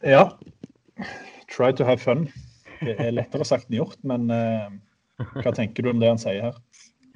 Ja. 0.02 0.38
Try 1.48 1.72
to 1.74 1.86
have 1.86 2.02
fun. 2.02 2.32
Det 2.80 2.96
er 3.00 3.12
lettere 3.12 3.44
sagt 3.44 3.68
enn 3.68 3.76
gjort, 3.82 4.00
men 4.08 4.30
eh, 4.32 4.70
hva 5.44 5.52
tenker 5.52 5.84
du 5.84 5.90
om 5.92 6.00
det 6.00 6.08
han 6.08 6.22
sier 6.22 6.46
her? 6.46 6.60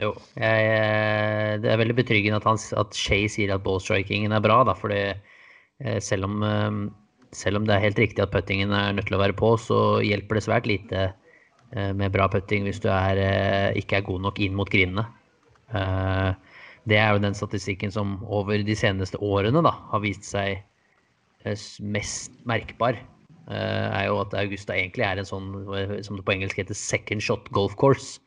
Jo, 0.02 0.10
jeg, 0.40 0.70
eh, 0.74 1.54
det 1.62 1.70
er 1.70 1.80
veldig 1.80 1.96
betryggende 2.00 2.40
at, 2.40 2.48
han, 2.50 2.60
at 2.82 2.98
Shay 2.98 3.28
sier 3.30 3.54
at 3.54 3.64
ballstrikingen 3.66 4.34
er 4.34 4.42
bra, 4.42 4.64
da, 4.66 4.74
fordi 4.78 5.02
eh, 5.14 6.00
selv 6.02 6.26
om, 6.26 6.40
eh, 6.48 6.80
selv 7.36 7.60
om 7.60 7.68
det 7.68 7.76
er 7.76 7.86
helt 7.86 8.02
riktig 8.02 8.24
at 8.24 8.34
puttingen 8.34 8.74
er 8.74 8.96
nødt 8.98 9.12
til 9.12 9.20
å 9.20 9.22
være 9.22 9.38
på, 9.38 9.54
så 9.62 9.78
hjelper 10.06 10.40
det 10.40 10.48
svært 10.48 10.70
lite 10.70 11.12
med 11.74 12.14
bra 12.14 12.28
putting 12.30 12.68
hvis 12.68 12.78
du 12.84 12.86
er, 12.94 13.18
ikke 13.74 13.98
er 13.98 14.04
god 14.06 14.22
nok 14.22 14.38
inn 14.46 14.54
mot 14.54 14.70
grinene. 14.70 15.08
Eh, 15.74 16.60
det 16.86 17.00
er 17.02 17.16
jo 17.16 17.24
den 17.24 17.34
statistikken 17.34 17.90
som 17.94 18.20
over 18.30 18.62
de 18.62 18.76
seneste 18.78 19.18
årene 19.26 19.64
da, 19.66 19.72
har 19.90 20.04
vist 20.04 20.28
seg 20.28 20.62
mest 21.82 22.36
merkbar. 22.48 23.00
er 23.50 24.06
jo 24.06 24.20
at 24.22 24.36
Augusta 24.38 24.76
egentlig 24.78 25.04
er 25.08 25.18
en 25.18 25.28
sånn, 25.28 25.50
som 26.06 26.20
det 26.20 26.26
på 26.28 26.36
engelsk 26.36 26.62
heter, 26.62 26.78
second 26.78 27.26
shot 27.26 27.50
golf 27.58 27.74
course. 27.82 28.22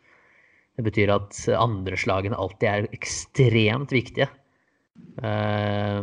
Det 0.77 0.85
betyr 0.85 1.13
at 1.15 1.39
andreslagene 1.57 2.37
alltid 2.37 2.69
er 2.69 2.91
ekstremt 2.97 3.95
viktige. 3.95 4.29
Eh, 5.25 6.03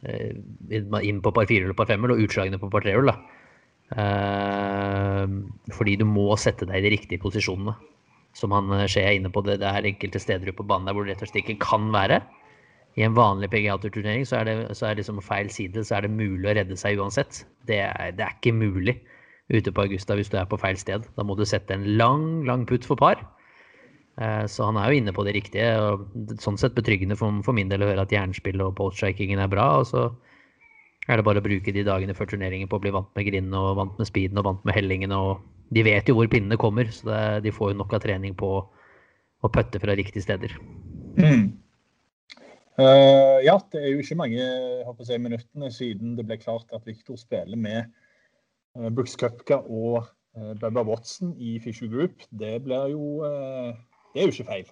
inn 0.00 1.20
på 1.20 1.34
par 1.34 1.48
fire 1.50 1.66
eller 1.66 1.76
par 1.76 1.90
femmer, 1.90 2.14
og 2.14 2.24
utslagene 2.24 2.60
på 2.60 2.70
par 2.72 2.84
trehull. 2.86 3.12
Ehm, 3.98 5.40
fordi 5.74 5.96
du 5.98 6.06
må 6.06 6.28
sette 6.38 6.68
deg 6.68 6.78
i 6.78 6.84
de 6.86 6.92
riktige 6.94 7.22
posisjonene. 7.22 7.74
Som 8.38 8.54
han 8.54 8.70
ser 8.70 8.92
Skje 8.92 9.06
er 9.08 9.16
inne 9.18 9.32
på, 9.34 9.42
det, 9.42 9.58
det 9.62 9.66
er 9.66 9.88
enkelte 9.88 10.22
steder 10.22 10.52
på 10.54 10.66
banen 10.66 10.86
der 10.86 10.94
hvor 10.94 11.06
det 11.06 11.16
rett 11.16 11.24
og 11.26 11.32
slett 11.32 11.42
ikke 11.42 11.64
kan 11.64 11.90
være. 11.94 12.20
I 12.98 13.04
en 13.06 13.14
vanlig 13.14 13.50
PGA-turnering 13.50 14.24
så 14.26 14.40
er 14.40 14.48
det, 14.48 14.54
så 14.78 14.88
er 14.88 14.98
liksom 14.98 15.20
feil 15.22 15.50
side, 15.50 15.82
så 15.86 15.98
er 15.98 16.06
det 16.06 16.14
mulig 16.14 16.46
å 16.50 16.54
redde 16.58 16.78
seg 16.78 16.98
uansett. 16.98 17.44
Det 17.66 17.80
er, 17.86 18.14
det 18.14 18.26
er 18.26 18.38
ikke 18.38 18.54
mulig 18.54 18.96
ute 19.50 19.72
på 19.74 19.84
Augusta 19.86 20.14
hvis 20.18 20.30
du 20.30 20.38
er 20.38 20.48
på 20.50 20.58
feil 20.58 20.78
sted. 20.78 21.06
Da 21.16 21.26
må 21.26 21.34
du 21.38 21.44
sette 21.46 21.74
en 21.74 21.86
lang, 21.98 22.42
lang 22.46 22.66
putt 22.70 22.86
for 22.86 22.98
par. 22.98 23.22
Eh, 24.18 24.46
Så 24.46 24.64
han 24.64 24.76
er 24.76 24.90
jo 24.90 24.98
inne 25.00 25.12
på 25.12 25.24
det 25.24 25.34
riktige. 25.34 25.70
og 25.78 26.08
Sånn 26.40 26.58
sett 26.58 26.74
betryggende 26.74 27.16
for, 27.16 27.52
min 27.52 27.68
del 27.68 27.82
å 27.82 27.90
høre 27.92 28.02
at 28.02 28.12
jernspill 28.12 28.60
og 28.64 28.76
poststrikingen 28.76 29.38
er 29.38 29.48
bra. 29.48 29.80
Og 29.80 29.86
så 29.86 30.10
er 31.08 31.16
det 31.16 31.24
bare 31.24 31.40
å 31.40 31.46
bruke 31.46 31.72
de 31.72 31.86
dagene 31.86 32.14
før 32.14 32.26
turneringen 32.26 32.68
på 32.68 32.78
å 32.78 32.82
bli 32.82 32.92
vant 32.94 33.08
med 33.16 33.26
grinden 33.26 33.54
og 33.54 33.76
vant 33.76 33.96
med 33.98 34.06
speeden 34.06 34.38
og 34.38 34.44
vant 34.44 34.64
med 34.64 34.74
hellingen. 34.74 35.12
og 35.12 35.40
De 35.70 35.82
vet 35.86 36.08
jo 36.08 36.14
hvor 36.18 36.28
pinnene 36.28 36.58
kommer, 36.58 36.90
så 36.90 37.06
det, 37.08 37.42
de 37.48 37.54
får 37.54 37.72
jo 37.72 37.80
nok 37.80 37.94
av 37.94 38.04
trening 38.04 38.34
på 38.34 38.50
å 39.40 39.48
putte 39.48 39.80
fra 39.80 39.96
riktige 39.96 40.22
steder. 40.22 40.54
Eh, 42.80 43.38
ja, 43.44 43.56
det 43.72 43.80
er 43.80 43.90
jo 43.92 44.00
ikke 44.00 44.18
mange 44.20 44.44
si, 45.04 45.18
minuttene 45.18 45.70
siden 45.74 46.14
det 46.16 46.24
ble 46.28 46.38
klart 46.40 46.70
at 46.76 46.86
Victor 46.86 47.18
spiller 47.20 47.58
med 47.58 47.90
uh, 48.78 48.88
Brooks 48.88 49.16
Cupka 49.20 49.58
og 49.66 50.06
uh, 50.38 50.52
Bubba 50.60 50.84
Watson 50.86 51.34
i 51.36 51.58
Fisher 51.60 51.90
Group. 51.90 52.22
Det 52.30 52.54
blir 52.64 52.92
jo 52.94 53.24
eh, 53.26 53.74
Det 54.14 54.22
er 54.22 54.28
jo 54.28 54.34
ikke 54.34 54.48
feil. 54.50 54.68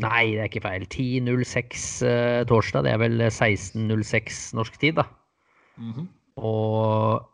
Nei, 0.00 0.22
det 0.32 0.40
er 0.40 0.48
ikke 0.48 0.62
feil. 0.64 0.86
10.06 0.88 1.82
eh, 2.08 2.40
torsdag, 2.48 2.86
det 2.86 2.94
er 2.94 3.02
vel 3.02 3.20
16.06 3.28 4.40
norsk 4.56 4.78
tid, 4.80 4.96
da. 5.02 5.04
Og 6.40 7.26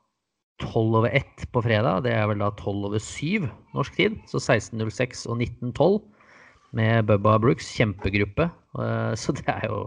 12 0.63 0.97
over 0.99 1.09
1 1.15 1.47
på 1.53 1.63
fredag, 1.63 2.03
det 2.07 2.13
er 2.17 2.27
vel 2.31 2.41
da 2.43 2.51
12 2.59 2.89
over 2.91 2.99
7 3.03 3.47
norsk 3.77 3.97
tid. 3.99 4.17
Så 4.31 4.41
16.06 4.43 5.27
og 5.31 5.39
19.12 5.45 6.01
med 6.77 7.07
Bubba 7.09 7.37
Brooks, 7.39 7.69
kjempegruppe. 7.77 8.49
Eh, 8.81 9.15
Så 9.17 9.33
det 9.39 9.47
er 9.49 9.69
jo 9.71 9.85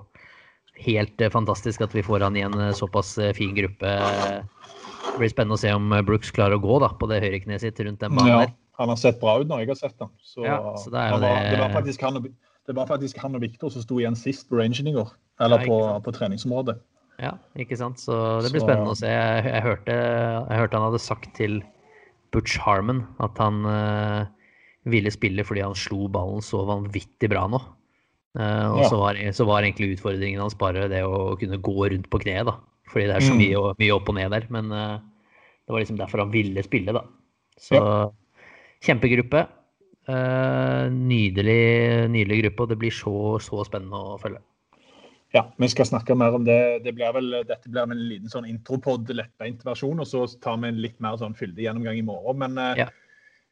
helt 0.80 1.20
eh, 1.22 1.30
fantastisk 1.34 1.82
at 1.84 1.94
vi 1.94 2.02
får 2.06 2.24
han 2.24 2.38
i 2.40 2.46
en 2.48 2.56
eh, 2.58 2.72
såpass 2.78 3.18
eh, 3.20 3.34
fin 3.36 3.52
gruppe. 3.58 3.92
Det 3.92 5.18
blir 5.20 5.30
spennende 5.34 5.58
å 5.58 5.62
se 5.62 5.74
om 5.76 5.92
eh, 5.92 6.06
Brooks 6.06 6.32
klarer 6.32 6.56
å 6.58 6.64
gå 6.64 6.80
da, 6.86 6.94
på 6.96 7.10
det 7.12 7.20
høyrekneet 7.26 7.66
sitt 7.66 7.80
rundt 7.84 8.00
den 8.00 8.16
banen 8.16 8.32
Ja, 8.32 8.40
der. 8.46 8.56
Han 8.80 8.90
har 8.90 8.96
sett 9.00 9.20
bra 9.22 9.38
ut 9.42 9.48
når 9.50 9.66
jeg 9.66 9.72
har 9.74 9.80
sett 9.82 10.00
ham. 10.00 10.12
Så, 10.24 10.46
Ja, 10.48 10.60
så 10.80 10.90
det 10.94 11.00
var, 11.12 11.20
det- 11.20 11.52
det, 11.52 11.60
var 11.60 11.74
faktisk 11.76 12.02
han 12.08 12.18
og, 12.18 12.28
det 12.70 12.76
var 12.78 12.88
faktisk 12.88 13.18
han 13.20 13.36
og 13.36 13.42
Victor 13.44 13.70
som 13.74 13.82
sto 13.84 13.98
igjen 14.00 14.16
sist 14.18 14.48
på 14.50 14.60
rangen 14.62 14.88
i 14.88 14.94
går. 14.96 15.12
Eller 15.42 15.60
Ja, 15.60 15.68
på, 15.68 16.04
på 16.06 16.14
treningsområdet. 16.16 16.78
Ja, 17.20 17.34
ikke 17.60 17.76
sant. 17.78 18.00
Så 18.00 18.16
det 18.42 18.52
blir 18.54 18.62
Så- 18.64 18.68
spennende 18.68 18.94
å 18.94 18.98
se. 18.98 19.08
Jeg, 19.12 19.44
jeg, 19.46 19.62
hørte, 19.66 19.96
jeg 20.48 20.58
hørte 20.62 20.78
han 20.80 20.88
hadde 20.92 21.02
sagt 21.04 21.34
til 21.36 21.60
Butch 22.32 22.58
Harmon 22.64 23.02
at 23.20 23.38
han 23.42 23.66
uh, 23.66 24.26
ville 24.86 25.12
spille 25.12 25.44
fordi 25.44 25.62
han 25.66 25.76
slo 25.76 26.08
ballen 26.08 26.40
så 26.46 26.62
vanvittig 26.70 27.30
bra 27.30 27.48
nå. 27.52 27.60
Uh, 28.38 28.72
og 28.72 28.80
Ja. 28.84 28.90
så, 28.90 28.98
var, 29.02 29.16
så 29.34 29.46
var 29.50 29.64
egentlig 29.66 29.98
utfordringen 29.98 30.40
hans 30.40 30.56
bare 30.56 30.88
det 30.88 31.02
å 31.04 31.36
kunne 31.40 31.58
gå 31.60 31.90
rundt 31.92 32.10
på 32.10 32.22
kneet, 32.22 32.46
da. 32.46 32.56
Fordi 32.90 33.08
det 33.10 33.16
er 33.18 33.26
så 33.26 33.34
Mm. 33.34 33.42
mye, 33.44 33.76
mye 33.80 33.96
opp 33.96 34.08
og 34.10 34.16
ned 34.16 34.32
der. 34.32 34.46
Men 34.50 34.72
uh, 34.72 35.00
det 35.68 35.74
var 35.74 35.80
liksom 35.82 35.98
derfor 36.00 36.20
han 36.24 36.32
ville 36.32 36.64
spille, 36.64 36.94
da. 36.94 37.04
Så 37.60 37.76
kjempegruppe. 38.86 39.46
Eh, 40.10 40.86
nydelig, 40.90 41.64
nydelig 42.10 42.44
gruppe, 42.44 42.64
og 42.66 42.72
det 42.72 42.80
blir 42.82 42.94
så, 42.96 43.14
så 43.44 43.62
spennende 43.68 44.00
å 44.00 44.18
følge. 44.22 44.42
Ja, 45.36 45.44
vi 45.62 45.68
skal 45.70 45.86
snakke 45.86 46.16
mer 46.18 46.34
om 46.34 46.46
det. 46.48 46.82
det 46.82 46.96
blir 46.98 47.14
vel, 47.14 47.30
dette 47.46 47.70
blir 47.70 47.86
en 47.86 48.08
liten 48.10 48.32
sånn 48.32 48.48
intropod, 48.50 49.12
lettbeint 49.14 49.62
versjon, 49.68 50.02
og 50.02 50.10
så 50.10 50.24
tar 50.42 50.58
vi 50.64 50.72
en 50.72 50.82
litt 50.82 50.98
mer 51.04 51.20
sånn 51.22 51.38
fyldig 51.38 51.68
gjennomgang 51.68 52.00
i 52.02 52.06
morgen. 52.08 52.42
Men 52.42 52.58
eh, 52.58 52.86
Ja. 52.86 52.88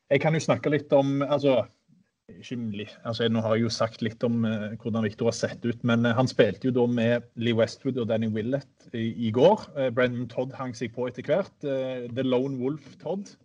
jeg 0.10 0.24
kan 0.24 0.34
jo 0.34 0.42
snakke 0.42 0.74
litt 0.74 0.94
om 0.98 1.22
altså, 1.22 1.68
ikke, 2.28 2.90
altså, 3.06 3.30
Nå 3.30 3.44
har 3.46 3.56
jeg 3.56 3.68
jo 3.68 3.70
sagt 3.72 4.02
litt 4.02 4.24
om 4.26 4.42
uh, 4.44 4.74
hvordan 4.82 5.06
Victor 5.06 5.30
har 5.30 5.38
sett 5.38 5.62
ut, 5.64 5.84
men 5.88 6.10
uh, 6.10 6.16
han 6.18 6.28
spilte 6.28 6.68
jo 6.68 6.74
da 6.76 6.88
med 6.90 7.30
Lee 7.38 7.56
Westwood 7.56 8.02
og 8.02 8.10
Danny 8.10 8.28
Willett 8.34 8.90
i, 8.98 9.14
i 9.28 9.32
går. 9.32 9.70
Uh, 9.78 9.92
Brendan 9.94 10.26
Todd 10.34 10.58
hang 10.58 10.74
seg 10.76 10.96
på 10.98 11.06
etter 11.08 11.24
hvert. 11.30 11.54
The 11.62 12.26
Lone 12.26 12.58
Wolf 12.60 12.98
Todd. 13.04 13.38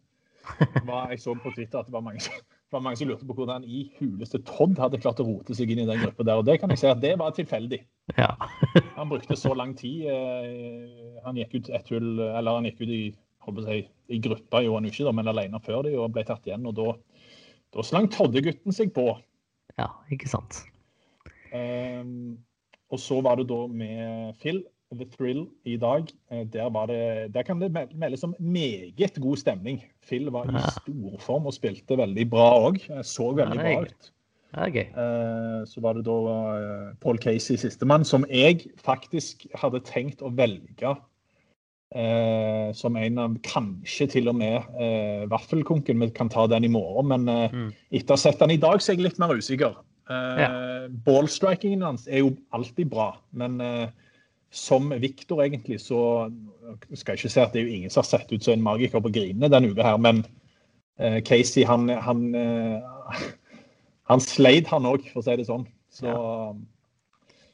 Var, 0.87 1.13
jeg 1.13 1.21
så 1.23 1.35
på 1.39 1.53
Twitter 1.55 1.81
at 1.83 1.89
det 1.89 1.95
var 1.95 2.03
mange, 2.05 2.21
det 2.23 2.75
var 2.75 2.83
mange 2.85 2.99
som 2.99 3.09
lurte 3.11 3.27
på 3.29 3.37
hvordan 3.37 3.65
i 3.69 3.85
huleste 3.99 4.41
Todd 4.49 4.79
hadde 4.81 5.01
klart 5.03 5.21
å 5.23 5.27
rote 5.29 5.55
seg 5.57 5.71
inn 5.71 5.83
i 5.85 5.89
den 5.89 6.01
gruppa 6.03 6.27
der. 6.27 6.41
Og 6.41 6.47
det 6.49 6.59
kan 6.63 6.73
jeg 6.73 6.81
si 6.83 6.89
at 6.91 7.03
det 7.05 7.13
var 7.21 7.35
tilfeldig. 7.37 7.79
Ja. 8.19 8.31
Han 8.99 9.11
brukte 9.13 9.37
så 9.39 9.55
lang 9.59 9.75
tid. 9.79 10.07
eh, 10.11 11.21
Han 11.27 11.39
gikk 11.39 11.55
ut 11.61 11.71
et 11.79 11.93
hull, 11.95 12.11
eller 12.19 12.59
han 12.59 12.67
gikk 12.67 12.83
ut 12.83 12.91
i, 12.95 13.03
si, 13.67 13.79
i 14.13 14.19
gruppa, 14.25 14.63
gjorde 14.65 14.81
han 14.81 14.89
jo 14.89 14.95
ikke, 14.95 15.07
da, 15.07 15.13
men 15.19 15.31
alene 15.31 15.61
før 15.63 15.85
det, 15.87 15.95
og 15.99 16.13
ble 16.15 16.25
tatt 16.27 16.49
igjen. 16.49 16.67
og 16.67 16.75
Da, 16.79 16.89
da 17.77 17.85
slang 17.87 18.09
Todde-gutten 18.13 18.75
seg 18.75 18.91
på. 18.97 19.07
ja, 19.79 19.89
ikke 20.13 20.29
sant. 20.31 20.65
Um, 21.53 22.39
og 22.93 23.01
så 23.01 23.21
var 23.25 23.39
det 23.41 23.47
da 23.51 23.61
med 23.69 24.35
Phil. 24.43 24.63
The 24.99 25.09
Thrill 25.13 25.45
i 25.65 25.77
dag. 25.81 26.11
Eh, 26.31 26.47
der, 26.53 26.71
var 26.75 26.91
det, 26.91 27.33
der 27.35 27.47
kan 27.47 27.61
det 27.61 27.73
meldes 27.73 28.25
om 28.25 28.35
meget 28.39 29.21
god 29.21 29.37
stemning. 29.41 29.83
Phil 30.09 30.31
var 30.35 30.51
i 30.51 30.65
storform 30.79 31.49
og 31.51 31.57
spilte 31.57 31.99
veldig 31.99 32.27
bra 32.31 32.51
òg. 32.69 32.83
Så 33.07 33.33
veldig 33.39 33.61
bra 33.61 33.87
ut. 33.87 34.11
Gøy. 34.53 34.85
Eh, 34.85 35.63
så 35.69 35.81
var 35.81 35.97
det 35.97 36.05
da 36.05 36.19
Paul 37.01 37.19
Casey 37.19 37.57
sistemann, 37.57 38.05
som 38.05 38.27
jeg 38.29 38.67
faktisk 38.85 39.47
hadde 39.57 39.81
tenkt 39.89 40.21
å 40.21 40.33
velge 40.37 40.97
Eh, 41.93 42.73
som 42.73 42.97
en 42.97 43.19
av 43.21 43.35
kanskje 43.45 44.07
til 44.15 44.31
og 44.31 44.39
med 44.41 44.63
eh, 44.81 45.25
vaffelkonken. 45.29 46.01
Vi 46.01 46.09
kan 46.17 46.31
ta 46.33 46.47
den 46.49 46.65
i 46.65 46.71
morgen, 46.73 47.11
men 47.11 47.29
eh, 47.29 47.53
mm. 47.53 47.67
etter 47.93 48.15
å 48.15 48.17
ha 48.17 48.23
sett 48.23 48.41
den 48.41 48.55
i 48.55 48.61
dag, 48.61 48.81
så 48.81 48.93
er 48.95 48.97
jeg 48.97 49.11
litt 49.11 49.21
mer 49.21 49.35
usikker. 49.37 49.77
Eh, 50.09 50.41
ja. 50.41 50.49
Ballstrikingen 51.05 51.85
hans 51.85 52.07
er 52.09 52.25
jo 52.25 52.33
alltid 52.57 52.89
bra, 52.95 53.11
men 53.37 53.61
eh, 53.61 53.93
som 54.53 54.93
Victor 55.01 55.41
egentlig, 55.45 55.81
så 55.81 56.29
skal 56.93 57.15
jeg 57.15 57.23
ikke 57.23 57.33
si 57.33 57.41
at 57.41 57.55
det 57.55 57.63
er 57.63 57.69
jo 57.69 57.77
ingen 57.79 57.93
som 57.93 58.03
har 58.03 58.11
sett 58.11 58.33
ut 58.33 58.45
som 58.45 58.53
en 58.57 58.67
magiker 58.67 59.01
på 59.01 59.13
grinene 59.15 59.49
denne 59.49 59.73
uka 59.73 59.87
her, 59.87 60.01
men 60.03 60.21
eh, 61.01 61.23
Casey, 61.25 61.65
han, 61.65 61.89
han, 61.89 62.27
eh, 62.37 63.25
han 64.13 64.25
sleit 64.25 64.69
han 64.73 64.89
òg, 64.89 65.09
for 65.13 65.23
å 65.23 65.27
si 65.27 65.39
det 65.41 65.49
sånn. 65.49 65.65
Så 65.93 66.09
ja 66.11 66.21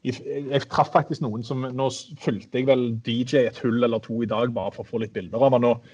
jeg 0.06 0.66
traff 0.70 0.92
faktisk 0.94 1.24
noen 1.24 1.42
som 1.46 1.64
Nå 1.74 1.88
fulgte 2.22 2.60
jeg 2.60 2.68
vel 2.68 2.84
DJ 3.06 3.48
et 3.48 3.58
hull 3.64 3.82
eller 3.82 4.02
to 4.04 4.20
i 4.22 4.30
dag 4.30 4.52
bare 4.54 4.72
for 4.74 4.84
å 4.84 4.92
få 4.92 5.02
litt 5.02 5.14
bilder 5.16 5.42
av 5.42 5.56
han. 5.56 5.66
og 5.66 5.88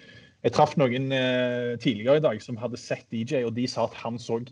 Jeg 0.45 0.55
traff 0.57 0.77
noen 0.81 1.11
eh, 1.13 1.75
tidligere 1.81 2.21
i 2.21 2.27
dag 2.27 2.43
som 2.43 2.59
hadde 2.61 2.81
sett 2.81 3.07
DJ, 3.11 3.45
og 3.47 3.55
de 3.57 3.67
sa 3.71 3.89
at 3.89 3.97
han 4.03 4.19
så 4.21 4.43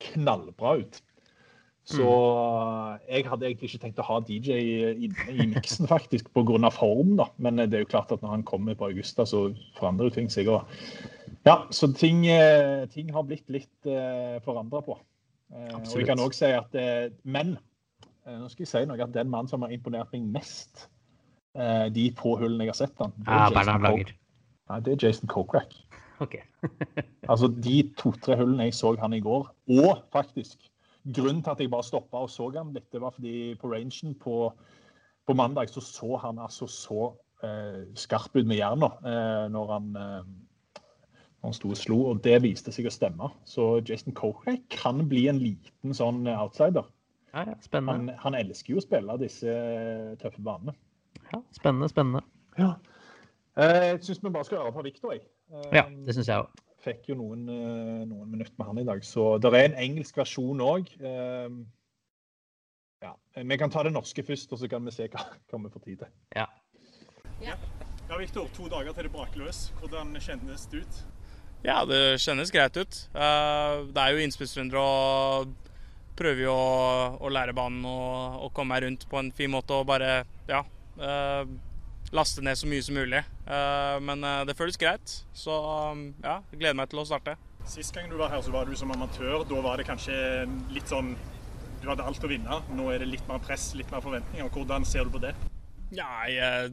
knallbra 0.00 0.78
ut. 0.80 1.02
Så 1.88 2.08
jeg 3.08 3.24
hadde 3.24 3.46
egentlig 3.48 3.70
ikke 3.70 3.82
tenkt 3.86 4.00
å 4.02 4.04
ha 4.04 4.18
DJ 4.28 4.58
inne 5.06 5.28
i 5.32 5.46
miksen, 5.54 5.88
faktisk, 5.88 6.28
pga. 6.36 6.70
form. 6.74 7.16
da. 7.16 7.30
Men 7.38 7.62
det 7.62 7.72
er 7.72 7.86
jo 7.86 7.92
klart 7.94 8.12
at 8.12 8.20
når 8.24 8.34
han 8.36 8.44
kommer 8.48 8.76
på 8.76 8.90
Augusta, 8.90 9.24
så 9.24 9.48
forandrer 9.78 10.12
ting 10.12 10.28
seg. 10.32 10.50
Ja, 11.46 11.62
så 11.72 11.88
ting, 11.96 12.26
eh, 12.28 12.84
ting 12.92 13.08
har 13.14 13.24
blitt 13.24 13.48
litt 13.48 13.88
eh, 13.88 14.36
forandra 14.44 14.84
på. 14.84 14.98
Uh, 15.48 15.78
og 15.80 15.94
jeg 15.96 16.04
kan 16.04 16.20
også 16.20 16.44
si 16.44 16.48
at 16.52 16.74
Men 17.24 17.54
Eh, 18.28 18.36
nå 18.36 18.48
skal 18.52 18.64
jeg 18.64 18.70
si 18.70 18.86
noe 18.88 19.00
at 19.00 19.14
Den 19.16 19.30
mannen 19.32 19.50
som 19.50 19.64
har 19.64 19.72
imponert 19.74 20.12
meg 20.12 20.26
mest 20.36 20.86
eh, 21.56 21.88
de 21.94 22.08
få 22.18 22.36
hullene 22.40 22.66
jeg 22.66 22.74
har 22.74 22.80
sett 22.82 23.04
han, 23.04 23.14
det 23.16 23.36
er, 23.36 23.54
Jason, 23.54 23.84
Lager. 23.86 24.10
Nei, 24.68 24.80
det 24.84 24.94
er 24.94 25.06
Jason 25.06 25.30
Kokrak. 25.32 25.76
Okay. 26.24 26.42
altså 27.30 27.48
De 27.48 27.78
to-tre 27.98 28.36
hullene 28.40 28.68
jeg 28.68 28.76
så 28.76 28.92
han 29.00 29.16
i 29.16 29.22
går, 29.24 29.48
og 29.78 30.02
faktisk 30.14 30.58
Grunnen 31.14 31.40
til 31.44 31.54
at 31.54 31.62
jeg 31.62 31.72
bare 31.72 31.86
stoppa 31.86 32.24
og 32.24 32.30
så 32.32 32.50
han 32.56 32.74
litt, 32.74 32.90
det 32.92 33.00
var 33.00 33.14
fordi 33.16 33.54
på 33.60 33.70
rangen 33.72 34.14
på, 34.20 34.50
på 35.26 35.36
mandag 35.36 35.70
så 35.72 35.80
så 35.84 36.18
han 36.24 36.40
altså 36.42 36.68
så 36.68 37.08
eh, 37.46 37.86
skarp 37.96 38.36
ut 38.36 38.46
med 38.46 38.58
jerna 38.58 38.92
eh, 39.00 39.46
når 39.52 39.72
han 39.72 39.88
eh, 39.96 40.28
han 41.44 41.54
sto 41.54 41.70
og 41.70 41.78
slo, 41.78 41.98
og 42.10 42.22
det 42.24 42.40
viste 42.42 42.72
seg 42.74 42.88
å 42.90 42.92
stemme. 42.92 43.30
Så 43.46 43.78
Jason 43.86 44.14
Kokrak 44.16 44.64
kan 44.74 45.04
bli 45.08 45.28
en 45.30 45.38
liten 45.38 45.94
sånn 45.94 46.26
outsider. 46.32 46.88
Ja, 47.32 47.44
ja, 47.46 47.56
spennende. 47.62 48.16
Han, 48.16 48.22
han, 48.24 48.38
elsker 48.40 48.74
jo 48.74 48.80
å 48.80 48.84
spille 48.84 49.18
disse 49.20 49.52
eh, 49.52 50.14
tøffe 50.20 50.42
banene. 50.42 50.74
Ja, 51.28 51.42
spennende, 51.54 51.90
spennende. 51.92 52.24
Ja. 52.58 52.72
Eh, 53.58 53.84
jeg 53.92 54.00
syns 54.06 54.22
vi 54.24 54.32
bare 54.34 54.48
skal 54.48 54.64
høre 54.64 54.74
på 54.74 54.86
Viktor. 54.88 55.14
jeg. 55.14 55.28
ja, 55.76 55.84
det 56.06 56.16
syns 56.16 56.30
jeg 56.30 56.42
òg. 56.42 56.64
Fikk 56.88 57.10
jo 57.12 57.18
noen, 57.18 57.44
noen, 57.48 58.28
minutter 58.30 58.54
med 58.56 58.70
han 58.70 58.80
i 58.80 58.86
dag. 58.88 59.02
Så 59.04 59.34
det 59.42 59.52
er 59.52 59.68
en 59.68 59.76
engelsk 59.82 60.16
versjon 60.20 60.62
òg. 60.64 60.88
Ja. 63.04 63.12
Vi 63.36 63.58
kan 63.60 63.70
ta 63.70 63.84
det 63.86 63.92
norske 63.94 64.24
først, 64.26 64.52
og 64.52 64.62
så 64.62 64.70
kan 64.70 64.84
vi 64.88 64.94
se 64.94 65.06
hva, 65.12 65.26
hva 65.50 65.60
vi 65.66 65.74
får 65.74 65.84
tid 65.84 66.00
til. 66.02 66.16
Ja. 66.38 66.48
Ja, 67.44 67.54
ja 68.08 68.18
Viktor. 68.18 68.48
To 68.56 68.66
dager 68.72 68.96
til 68.96 69.06
det 69.06 69.14
braker 69.14 69.44
løs. 69.44 69.68
Hvordan 69.82 70.16
kjennes 70.24 70.66
det 70.72 70.82
ut? 70.82 71.00
Ja, 71.66 71.82
det 71.86 72.20
kjennes 72.22 72.52
greit 72.54 72.76
ut. 72.78 72.98
Det 73.12 74.02
er 74.02 74.14
jo 74.14 74.22
innspillsrunder 74.22 74.78
og 74.80 75.54
prøver 76.18 76.44
jo 76.46 76.54
å, 76.54 77.16
å 77.22 77.30
lære 77.30 77.54
banen 77.54 77.84
og, 77.86 78.50
komme 78.54 78.74
meg 78.74 78.86
rundt 78.86 79.06
på 79.10 79.20
en 79.20 79.30
fin 79.34 79.50
måte 79.52 79.74
og 79.76 79.86
bare 79.90 80.22
ja, 80.48 80.64
laste 82.14 82.42
ned 82.44 82.58
så 82.58 82.68
mye 82.68 82.84
som 82.84 82.96
mulig. 82.96 83.20
Uh, 83.46 83.98
men 84.04 84.24
uh, 84.24 84.44
det 84.48 84.56
føles 84.58 84.78
greit, 84.80 85.18
så 85.36 85.56
um, 85.92 86.08
ja, 86.22 86.38
jeg 86.52 86.60
gleder 86.62 86.78
meg 86.78 86.90
til 86.92 87.02
å 87.02 87.06
starte. 87.08 87.36
Sist 87.68 87.92
gang 87.94 88.08
du 88.08 88.16
var 88.20 88.32
her, 88.32 88.42
så 88.44 88.52
var 88.54 88.68
du 88.68 88.76
som 88.78 88.92
amatør. 88.94 89.42
Da 89.48 89.60
var 89.64 89.80
det 89.80 89.88
kanskje 89.88 90.14
litt 90.72 90.88
sånn 90.88 91.14
Du 91.78 91.86
hadde 91.86 92.02
alt 92.02 92.24
å 92.24 92.30
vinne. 92.30 92.60
Nå 92.74 92.88
er 92.90 93.04
det 93.04 93.10
litt 93.10 93.26
mer 93.28 93.42
press, 93.44 93.70
litt 93.78 93.90
mer 93.92 94.02
forventninger. 94.02 94.48
Hvordan 94.50 94.86
ser 94.88 95.06
du 95.06 95.12
på 95.14 95.20
det? 95.22 95.34
Ja, 95.94 96.08
jeg, 96.26 96.72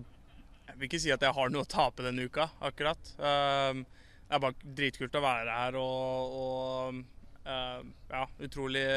jeg 0.65 0.79
vil 0.79 0.87
ikke 0.87 1.01
si 1.03 1.11
at 1.13 1.21
jeg 1.21 1.35
har 1.35 1.51
noe 1.51 1.65
å 1.65 1.69
tape 1.69 2.03
denne 2.03 2.25
uka, 2.25 2.47
akkurat. 2.65 3.11
det 3.15 4.33
er 4.33 4.41
bare 4.41 4.73
dritkult 4.79 5.15
å 5.15 5.21
være 5.23 5.59
her 5.59 5.77
og, 5.79 6.33
og 6.41 7.45
ja, 7.45 8.25
utrolig 8.43 8.87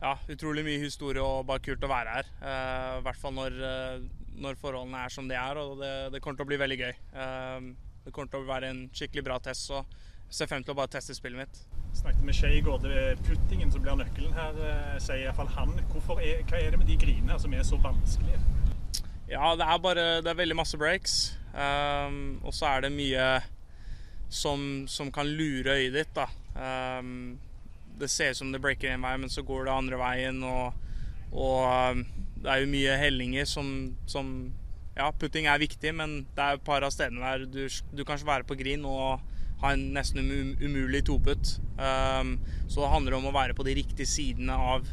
ja, 0.00 0.12
utrolig 0.32 0.66
mye 0.66 0.82
historie 0.82 1.22
og 1.22 1.46
bare 1.48 1.62
kult 1.64 1.86
å 1.86 1.92
være 1.92 2.18
her. 2.18 2.34
I 2.42 3.06
hvert 3.06 3.22
fall 3.22 3.38
når, 3.38 3.56
når, 4.40 4.58
forholdene 4.60 5.04
er 5.04 5.12
som 5.12 5.28
de 5.28 5.36
er, 5.38 5.60
og 5.60 5.78
det, 5.80 5.92
det, 6.14 6.22
kommer 6.22 6.40
til 6.40 6.48
å 6.48 6.50
bli 6.50 6.60
veldig 6.60 6.78
gøy. 6.80 6.94
Uh, 7.14 7.72
det 8.06 8.14
kommer 8.16 8.32
til 8.32 8.44
å 8.44 8.48
være 8.48 8.70
en 8.72 8.86
skikkelig 8.96 9.26
bra 9.26 9.36
test, 9.44 9.68
så 9.68 9.82
jeg 9.82 10.38
ser 10.38 10.50
frem 10.50 10.64
til 10.64 10.74
å 10.74 10.78
bare 10.80 10.92
teste 10.94 11.16
spillet 11.16 11.42
mitt. 11.42 11.62
Jeg 11.90 12.04
snakket 12.04 12.24
med 12.24 12.36
Skei 12.38 12.52
i 12.60 12.62
går. 12.64 12.78
Det 12.84 12.94
er 12.96 13.22
puttingen 13.26 13.72
som 13.74 13.82
blir 13.82 13.98
nøkkelen 13.98 14.34
her, 14.36 14.58
sier 15.02 15.24
iallfall 15.24 15.50
han. 15.56 15.74
Er, 15.80 16.44
hva 16.46 16.60
er 16.60 16.70
det 16.70 16.78
med 16.78 16.86
de 16.86 16.96
grinene 17.02 17.38
som 17.42 17.54
er 17.56 17.66
så 17.66 17.80
vanskelige? 17.82 18.38
Ja, 19.30 19.52
det 19.58 19.66
er 19.66 19.78
bare 19.78 20.04
Det 20.22 20.30
er 20.30 20.38
veldig 20.38 20.56
masse 20.58 20.78
breaks. 20.78 21.36
Um, 21.50 22.38
og 22.46 22.54
så 22.54 22.68
er 22.70 22.86
det 22.86 22.92
mye 22.94 23.26
som, 24.30 24.86
som 24.86 25.10
kan 25.12 25.26
lure 25.26 25.74
øyet 25.78 25.96
ditt, 25.98 26.14
da. 26.14 26.28
Um, 26.54 27.38
det 28.00 28.08
ser 28.10 28.30
ut 28.30 28.38
som 28.38 28.52
det 28.52 28.62
breaker 28.62 28.94
én 28.94 29.02
vei, 29.02 29.16
men 29.18 29.30
så 29.30 29.42
går 29.42 29.66
det 29.66 29.74
andre 29.74 29.98
veien. 30.00 30.42
Og, 30.46 30.74
og 31.32 32.04
det 32.40 32.50
er 32.50 32.62
jo 32.62 32.72
mye 32.72 32.96
hellinger 33.00 33.48
som, 33.48 33.70
som, 34.08 34.50
Ja, 34.96 35.06
putting 35.16 35.46
er 35.48 35.60
viktig, 35.62 35.92
men 35.96 36.24
det 36.36 36.44
er 36.44 36.56
et 36.58 36.64
par 36.66 36.84
av 36.84 36.92
stedene 36.92 37.22
der 37.22 37.46
du, 37.48 37.62
du 37.94 38.02
kanskje 38.04 38.28
være 38.28 38.44
på 38.48 38.56
green 38.58 38.82
og 38.88 39.22
ha 39.62 39.72
en 39.72 39.86
nesten 39.94 40.26
um, 40.26 40.50
umulig 40.60 41.04
toputt. 41.08 41.54
Um, 41.78 42.34
så 42.66 42.82
det 42.82 42.90
handler 42.92 43.16
om 43.16 43.28
å 43.30 43.34
være 43.34 43.56
på 43.56 43.64
de 43.64 43.76
riktige 43.78 44.08
sidene 44.08 44.56
av, 44.56 44.88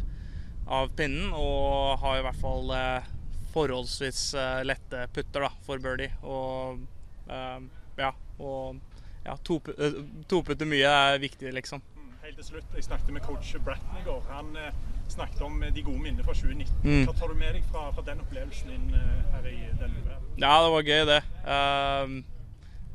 av 0.68 0.94
pinnen 0.96 1.34
og 1.34 1.98
ha 2.04 2.14
i 2.18 2.24
hvert 2.24 2.40
fall 2.40 2.72
uh, 2.72 3.10
forholdsvis 3.56 4.22
uh, 4.38 4.62
lette 4.68 5.08
putter 5.16 5.48
da, 5.48 5.52
for 5.66 5.84
birdie. 5.84 6.14
Og 6.24 6.84
uh, 7.32 7.60
ja, 8.00 8.14
og 8.38 8.80
ja, 9.26 9.36
toputte 9.44 10.62
to 10.62 10.70
mye 10.70 10.92
er 10.94 11.24
viktig, 11.24 11.52
liksom 11.58 11.84
helt 12.28 12.40
til 12.42 12.48
slutt. 12.52 12.74
Jeg 12.76 12.84
snakket 12.84 13.14
med 13.16 13.24
coach 13.24 13.56
Bratton 13.64 14.00
i 14.00 14.06
går. 14.06 14.24
Han 14.32 14.56
eh, 14.60 14.80
snakket 15.12 15.42
om 15.46 15.62
eh, 15.64 15.74
de 15.74 15.84
gode 15.84 16.02
minnene 16.04 16.26
fra 16.26 16.34
2019. 16.36 16.74
Mm. 16.84 17.06
Hva 17.08 17.14
tar 17.16 17.32
du 17.32 17.38
med 17.40 17.54
deg 17.56 17.70
fra, 17.72 17.86
fra 17.96 18.04
den 18.08 18.24
opplevelsen 18.24 18.74
din 18.74 18.90
eh, 18.98 19.22
her 19.36 19.48
i 19.52 19.60
denne 19.80 20.02
uka? 20.02 20.18
Ja, 20.36 20.58
det 20.64 20.74
var 20.74 20.90
gøy, 20.90 21.04
det. 21.08 21.22
Uh, 21.48 22.18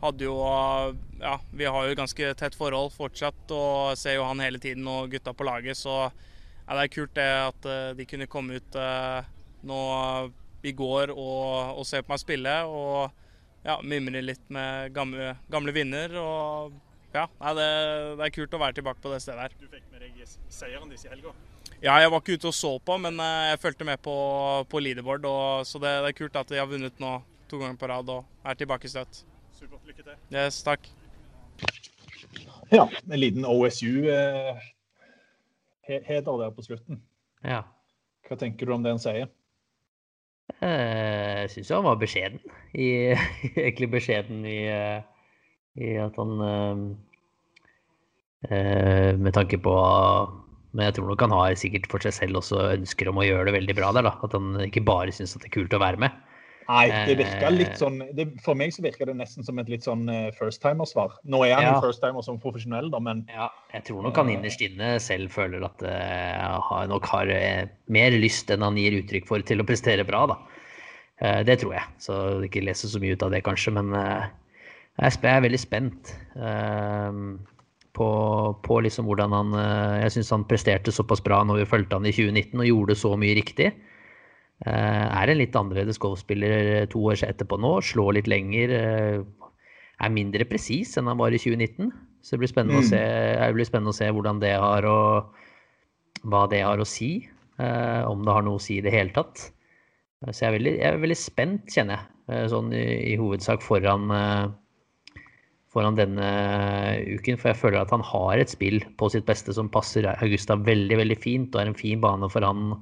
hadde 0.02 0.26
jo 0.26 0.36
Ja, 1.22 1.36
vi 1.50 1.64
har 1.64 1.88
jo 1.88 1.96
ganske 1.98 2.34
tett 2.38 2.58
forhold 2.58 2.92
fortsatt 2.94 3.54
og 3.54 3.96
ser 3.98 4.18
jo 4.18 4.26
han 4.26 4.42
hele 4.42 4.60
tiden 4.62 4.86
og 4.90 5.10
gutta 5.10 5.32
på 5.34 5.46
laget, 5.46 5.78
så 5.78 5.96
ja, 6.10 6.76
det 6.76 6.82
er 6.82 6.92
kult 6.92 7.14
det 7.16 7.28
at 7.48 7.66
de 7.98 8.06
kunne 8.06 8.30
komme 8.30 8.60
ut 8.60 8.78
uh, 8.78 9.22
nå 9.66 9.82
i 10.62 10.72
går 10.76 11.10
og, 11.10 11.78
og, 11.78 11.84
se 11.86 12.02
på 12.02 12.12
meg 12.12 12.22
spille. 12.22 12.54
Og 12.68 13.10
ja, 13.64 13.80
mimre 13.82 14.22
litt 14.22 14.44
med 14.54 14.92
gamle, 14.94 15.36
gamle 15.50 15.74
vinner. 15.74 16.18
og 16.20 16.91
ja, 17.12 17.26
nei, 17.40 17.54
det, 17.58 17.66
det, 18.18 18.26
er 18.26 18.34
kult 18.34 18.54
å 18.56 18.60
være 18.62 18.76
tilbake 18.78 19.02
på 19.04 19.10
det 19.12 19.20
stedet 19.24 19.44
her. 19.44 19.56
Du 19.60 19.66
fikk 19.68 19.84
med 19.92 20.00
deg 20.04 20.22
seieren 20.52 20.88
deres 20.88 21.04
i 21.04 21.12
helga? 21.12 21.34
Ja, 21.82 21.96
jeg 21.98 22.12
var 22.12 22.22
ikke 22.22 22.36
ute 22.38 22.48
og 22.48 22.54
så 22.54 22.70
på, 22.78 22.96
men 23.02 23.18
eh, 23.20 23.48
jeg 23.50 23.60
fulgte 23.64 23.86
med 23.88 24.00
på, 24.04 24.14
på 24.70 24.80
leaderboard. 24.80 25.26
Og, 25.28 25.66
så 25.66 25.80
det, 25.82 25.92
det, 26.04 26.12
er 26.12 26.18
kult 26.20 26.38
at 26.38 26.52
de 26.52 26.60
har 26.60 26.70
vunnet 26.70 27.02
nå 27.02 27.16
to 27.50 27.58
ganger 27.60 27.76
på 27.80 27.90
rad 27.90 28.12
og 28.14 28.48
er 28.48 28.58
tilbake 28.58 28.86
i 28.88 28.92
støtt. 28.92 29.24
Supert. 29.58 29.82
Lykke 29.88 30.06
til. 30.06 30.16
Yes, 30.32 30.62
takk. 30.64 30.86
Ja, 32.72 32.86
en 32.86 33.20
liten 33.20 33.44
OSU-heder 33.44 34.62
eh, 35.90 36.24
der 36.24 36.54
på 36.56 36.64
slutten. 36.64 37.02
Ja. 37.44 37.64
Hva 38.28 38.38
tenker 38.40 38.64
du 38.66 38.72
om 38.78 38.86
det 38.86 38.94
han 38.94 39.02
sier? 39.02 39.28
Eh, 40.62 41.42
jeg 41.42 41.50
syns 41.56 41.74
han 41.74 41.84
var 41.84 42.00
beskjeden. 42.00 42.40
I, 42.72 43.12
egentlig 43.66 43.90
beskjeden 43.98 44.46
i 44.48 44.60
i 45.80 45.94
at 46.00 46.18
han 46.20 46.32
eh, 46.44 46.82
eh, 48.50 49.12
Med 49.16 49.32
tanke 49.36 49.60
på 49.62 49.76
Men 50.72 50.88
jeg 50.88 50.98
tror 50.98 51.08
nok 51.12 51.24
han 51.24 51.36
har 51.36 51.56
sikkert 51.60 51.88
for 51.92 52.04
seg 52.04 52.16
selv 52.16 52.42
også 52.42 52.60
ønsker 52.74 53.08
om 53.08 53.20
å 53.20 53.24
gjøre 53.26 53.50
det 53.50 53.56
veldig 53.60 53.78
bra 53.78 53.92
der. 53.96 54.08
da, 54.08 54.16
At 54.24 54.36
han 54.36 54.54
ikke 54.68 54.84
bare 54.84 55.12
syns 55.12 55.36
det 55.36 55.48
er 55.48 55.56
kult 55.60 55.74
å 55.76 55.82
være 55.82 56.00
med. 56.00 56.20
Nei, 56.62 56.86
det 57.08 57.16
virka 57.18 57.48
litt 57.50 57.74
sånn 57.76 57.98
det, 58.14 58.28
For 58.40 58.56
meg 58.56 58.70
så 58.72 58.84
virker 58.84 59.10
det 59.10 59.16
nesten 59.18 59.44
som 59.44 59.58
et 59.58 59.68
litt 59.68 59.84
sånn 59.84 60.06
first-timer-svar. 60.38 61.18
Nå 61.28 61.42
er 61.44 61.56
han 61.58 61.66
ja. 61.66 61.72
en 61.74 61.84
first-timer 61.84 62.24
som 62.24 62.38
profesjonell, 62.40 62.88
da, 62.92 63.00
men 63.02 63.24
Ja, 63.28 63.50
jeg 63.74 63.88
tror 63.90 64.06
nok 64.06 64.20
han 64.22 64.30
innerst 64.32 64.62
inne 64.64 64.94
selv 65.02 65.34
føler 65.34 65.66
at 65.66 65.82
han 65.82 66.92
nok 66.94 67.10
har 67.10 67.32
mer 67.92 68.16
lyst 68.16 68.54
enn 68.54 68.64
han 68.64 68.78
gir 68.80 68.94
uttrykk 69.02 69.26
for 69.28 69.44
til 69.44 69.60
å 69.60 69.66
prestere 69.68 70.06
bra, 70.08 70.22
da. 70.30 70.38
Det 71.44 71.58
tror 71.60 71.74
jeg. 71.76 71.84
Så 72.06 72.14
ikke 72.46 72.62
leser 72.64 72.94
så 72.94 73.02
mye 73.02 73.18
ut 73.18 73.26
av 73.26 73.34
det, 73.34 73.42
kanskje. 73.44 73.74
Men 73.76 73.92
jeg 75.00 75.36
er 75.36 75.44
veldig 75.46 75.60
spent 75.60 76.12
uh, 76.36 77.12
på, 77.96 78.08
på, 78.64 78.80
liksom 78.84 79.08
hvordan 79.08 79.34
han 79.36 79.56
Jeg 80.00 80.12
syns 80.14 80.30
han 80.32 80.44
presterte 80.48 80.92
såpass 80.94 81.20
bra 81.24 81.42
når 81.44 81.62
vi 81.62 81.66
fulgte 81.68 81.98
han 81.98 82.08
i 82.08 82.12
2019 82.14 82.60
og 82.60 82.68
gjorde 82.68 82.96
så 82.96 83.10
mye 83.20 83.34
riktig. 83.36 83.66
er 84.64 85.28
en 85.28 85.36
litt 85.36 85.56
annerledes 85.58 86.00
golfspiller 86.00 86.86
to 86.88 87.02
år 87.12 87.20
etterpå 87.26 87.58
nå. 87.60 87.74
Slår 87.84 88.16
litt 88.16 88.30
lenger. 88.32 88.72
er 90.00 90.14
mindre 90.14 90.48
presis 90.48 90.96
enn 90.96 91.10
han 91.12 91.20
var 91.20 91.36
i 91.36 91.42
2019. 91.42 91.92
Så 92.24 92.32
det 92.32 92.40
blir 92.40 92.52
spennende, 92.54 92.80
mm. 92.80 92.86
å, 92.86 92.88
se, 92.88 93.02
det 93.44 93.56
blir 93.58 93.68
spennende 93.68 93.92
å 93.92 93.98
se 94.00 94.08
hvordan 94.08 94.40
det 94.40 94.54
har 94.56 94.88
å 94.88 95.00
Hva 96.22 96.46
det 96.48 96.64
har 96.64 96.80
å 96.80 96.88
si. 96.88 97.28
om 97.58 98.24
det 98.24 98.32
har 98.32 98.48
noe 98.48 98.56
å 98.56 98.62
si 98.62 98.80
i 98.80 98.86
det 98.88 98.96
hele 98.96 99.12
tatt. 99.12 99.50
Så 100.30 100.44
jeg 100.44 100.48
er 100.52 100.56
veldig, 100.56 100.72
jeg 100.78 100.88
er 100.88 101.00
veldig 101.02 101.18
spent, 101.18 101.70
kjenner 101.72 101.98
jeg, 101.98 102.10
eh, 102.30 102.44
sånn 102.52 102.68
i, 102.76 102.84
i 103.10 103.14
hovedsak 103.18 103.64
foran, 103.64 104.10
eh, 104.14 104.44
foran 105.72 105.98
denne 105.98 106.28
uken. 107.08 107.38
For 107.40 107.52
jeg 107.52 107.60
føler 107.60 107.80
at 107.82 107.92
han 107.94 108.04
har 108.06 108.42
et 108.42 108.52
spill 108.52 108.82
på 109.00 109.10
sitt 109.12 109.26
beste 109.28 109.54
som 109.56 109.70
passer 109.72 110.08
Augusta 110.12 110.58
veldig 110.60 111.00
veldig 111.00 111.18
fint, 111.20 111.54
og 111.54 111.62
er 111.62 111.72
en 111.72 111.78
fin 111.78 112.02
bane 112.02 112.28
for 112.32 112.46
han 112.46 112.74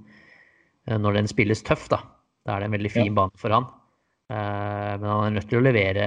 eh, 0.89 0.99
når 0.99 1.21
den 1.21 1.31
spilles 1.31 1.65
tøff. 1.67 1.89
Da 1.93 2.03
Da 2.47 2.57
er 2.57 2.63
det 2.63 2.71
en 2.71 2.79
veldig 2.79 2.93
fin 2.93 3.11
ja. 3.13 3.17
bane 3.23 3.41
for 3.41 3.57
han. 3.57 3.69
Men 4.31 5.09
han 5.11 5.25
er 5.27 5.33
nødt 5.35 5.49
til 5.51 5.59
å 5.59 5.63
levere, 5.65 6.05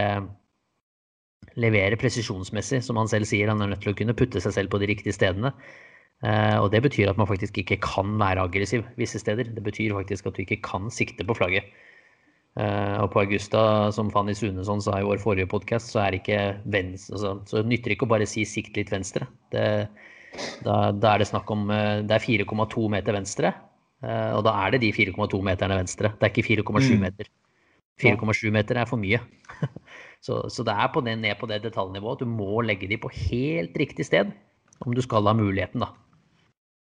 levere 1.59 1.97
presisjonsmessig, 1.99 2.79
som 2.85 2.95
han 2.95 3.09
selv 3.11 3.27
sier. 3.27 3.51
Han 3.51 3.59
er 3.61 3.73
nødt 3.73 3.81
til 3.83 3.91
å 3.91 3.97
kunne 3.99 4.15
putte 4.15 4.39
seg 4.39 4.53
selv 4.55 4.71
på 4.71 4.79
de 4.79 4.87
riktige 4.87 5.11
stedene. 5.11 5.51
Eh, 6.23 6.55
og 6.55 6.69
det 6.71 6.79
betyr 6.85 7.11
at 7.11 7.19
man 7.19 7.27
faktisk 7.27 7.57
ikke 7.59 7.81
kan 7.83 8.15
være 8.19 8.45
aggressiv 8.47 8.85
visse 8.99 9.19
steder. 9.19 9.49
Det 9.55 9.63
betyr 9.63 9.95
faktisk 9.97 10.29
at 10.29 10.37
du 10.37 10.43
ikke 10.45 10.61
kan 10.63 10.87
sikte 10.93 11.25
på 11.27 11.35
flagget. 11.35 11.67
Eh, 12.53 12.95
og 13.01 13.09
på 13.13 13.23
Augusta, 13.23 13.91
som 13.95 14.11
Fanny 14.13 14.35
Sunesson 14.37 14.81
sa 14.83 14.99
i 14.99 15.05
vår 15.07 15.21
forrige 15.23 15.49
podkast, 15.49 15.89
så 15.93 16.03
er 16.03 16.13
det 16.13 16.21
ikke 16.21 16.41
venstre, 16.69 17.17
altså, 17.17 17.31
så 17.49 17.63
nytter 17.65 17.95
ikke 17.95 18.05
å 18.05 18.11
bare 18.13 18.27
si 18.29 18.45
'sikt 18.45 18.77
litt 18.77 18.91
venstre'. 18.93 19.25
Det, 19.53 19.63
da, 20.65 20.75
da, 20.91 21.13
er 21.13 21.21
det 21.21 21.29
snakk 21.29 21.49
om 21.53 21.69
eh, 21.69 22.01
Det 22.05 22.13
er 22.13 22.27
4,2 22.45 22.89
meter 22.89 23.13
venstre, 23.13 23.53
og 24.03 24.41
da 24.43 24.51
er 24.65 24.73
det 24.73 24.81
de 24.83 24.89
4,2 24.91 25.37
meterne 25.47 25.77
venstre. 25.79 26.09
Det 26.19 26.27
er 26.27 26.31
ikke 26.33 26.59
4,7 26.59 26.91
mm. 26.91 26.99
meter. 26.99 27.29
4,7 28.01 28.51
meter 28.51 28.75
er 28.81 28.89
for 28.89 28.99
mye. 28.99 29.19
så, 30.25 30.41
så, 30.49 30.63
det 30.67 30.73
er 30.73 30.89
på 30.93 31.03
det, 31.05 31.17
ned 31.21 31.37
på 31.39 31.47
det 31.47 31.61
detaljnivået. 31.63 32.19
Du 32.19 32.25
må 32.27 32.61
legge 32.61 32.89
de 32.89 32.97
på 32.97 33.11
helt 33.29 33.77
riktig 33.79 34.05
sted 34.09 34.33
om 34.83 34.95
du 34.95 35.01
skal 35.01 35.23
ha 35.29 35.35
muligheten, 35.37 35.85
da. 35.85 35.93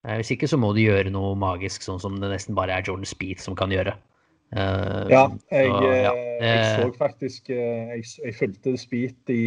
Eh, 0.06 0.18
hvis 0.18 0.32
ikke 0.34 0.50
så 0.50 0.58
må 0.58 0.72
du 0.74 0.82
gjøre 0.82 1.12
noe 1.14 1.36
magisk, 1.38 1.84
sånn 1.84 2.00
som 2.02 2.18
det 2.18 2.32
nesten 2.32 2.56
bare 2.58 2.74
er 2.74 2.86
Jordan 2.86 3.06
Speed 3.08 3.42
som 3.42 3.56
kan 3.58 3.70
gjøre. 3.70 3.94
Uh, 4.52 5.08
ja, 5.08 5.22
jeg, 5.48 5.68
så, 5.72 5.90
ja. 5.96 6.10
Eh, 6.12 6.42
jeg, 6.44 6.64
så 6.76 6.88
faktisk 6.98 7.46
Jeg, 7.48 8.02
jeg 8.20 8.34
fulgte 8.36 8.74
Speed 8.76 9.30
i 9.32 9.44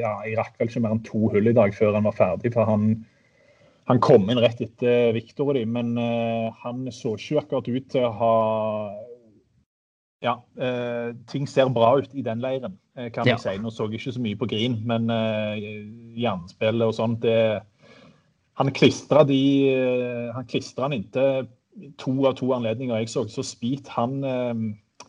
ja, 0.00 0.12
Jeg 0.24 0.38
rakk 0.38 0.54
vel 0.56 0.70
ikke 0.70 0.80
mer 0.80 0.94
enn 0.96 1.02
to 1.04 1.26
hull 1.34 1.50
i 1.50 1.52
dag 1.52 1.74
før 1.76 1.98
han 1.98 2.08
var 2.08 2.16
ferdig. 2.16 2.54
For 2.54 2.64
han, 2.68 2.94
han 3.90 4.00
kom 4.04 4.30
inn 4.32 4.40
rett 4.40 4.62
etter 4.64 5.12
Viktor 5.16 5.52
og 5.52 5.58
de, 5.58 5.66
men 5.68 5.92
uh, 6.00 6.48
han 6.64 6.86
så 6.94 7.12
ikke 7.18 7.42
akkurat 7.42 7.68
ut 7.68 7.90
til 7.92 8.08
å 8.08 8.14
ha 8.22 8.36
Ja, 10.24 10.38
uh, 10.56 11.12
ting 11.28 11.44
ser 11.50 11.68
bra 11.74 11.98
ut 12.00 12.16
i 12.16 12.24
den 12.24 12.40
leiren, 12.40 12.78
kan 12.94 13.26
ja. 13.26 13.34
jeg 13.34 13.42
si. 13.42 13.56
Nå 13.60 13.72
så 13.74 13.88
jeg 13.90 14.00
ikke 14.00 14.16
så 14.16 14.22
mye 14.22 14.38
på 14.38 14.48
Green, 14.48 14.78
men 14.88 15.12
uh, 15.12 15.60
jernspillet 16.16 16.88
og 16.88 16.96
sånt, 16.96 17.20
det 17.26 17.60
han 18.60 18.72
klistra 18.72 19.24
de 19.24 19.40
eh, 19.72 20.28
Han 20.34 20.46
klistra 20.48 20.88
han 20.88 20.96
inntil 20.96 21.48
to 22.00 22.14
av 22.28 22.36
to 22.38 22.50
anledninger 22.56 23.02
jeg 23.02 23.12
så. 23.12 23.24
Så 23.30 23.44
Speed, 23.46 23.88
han, 23.96 24.18
eh, 24.24 25.06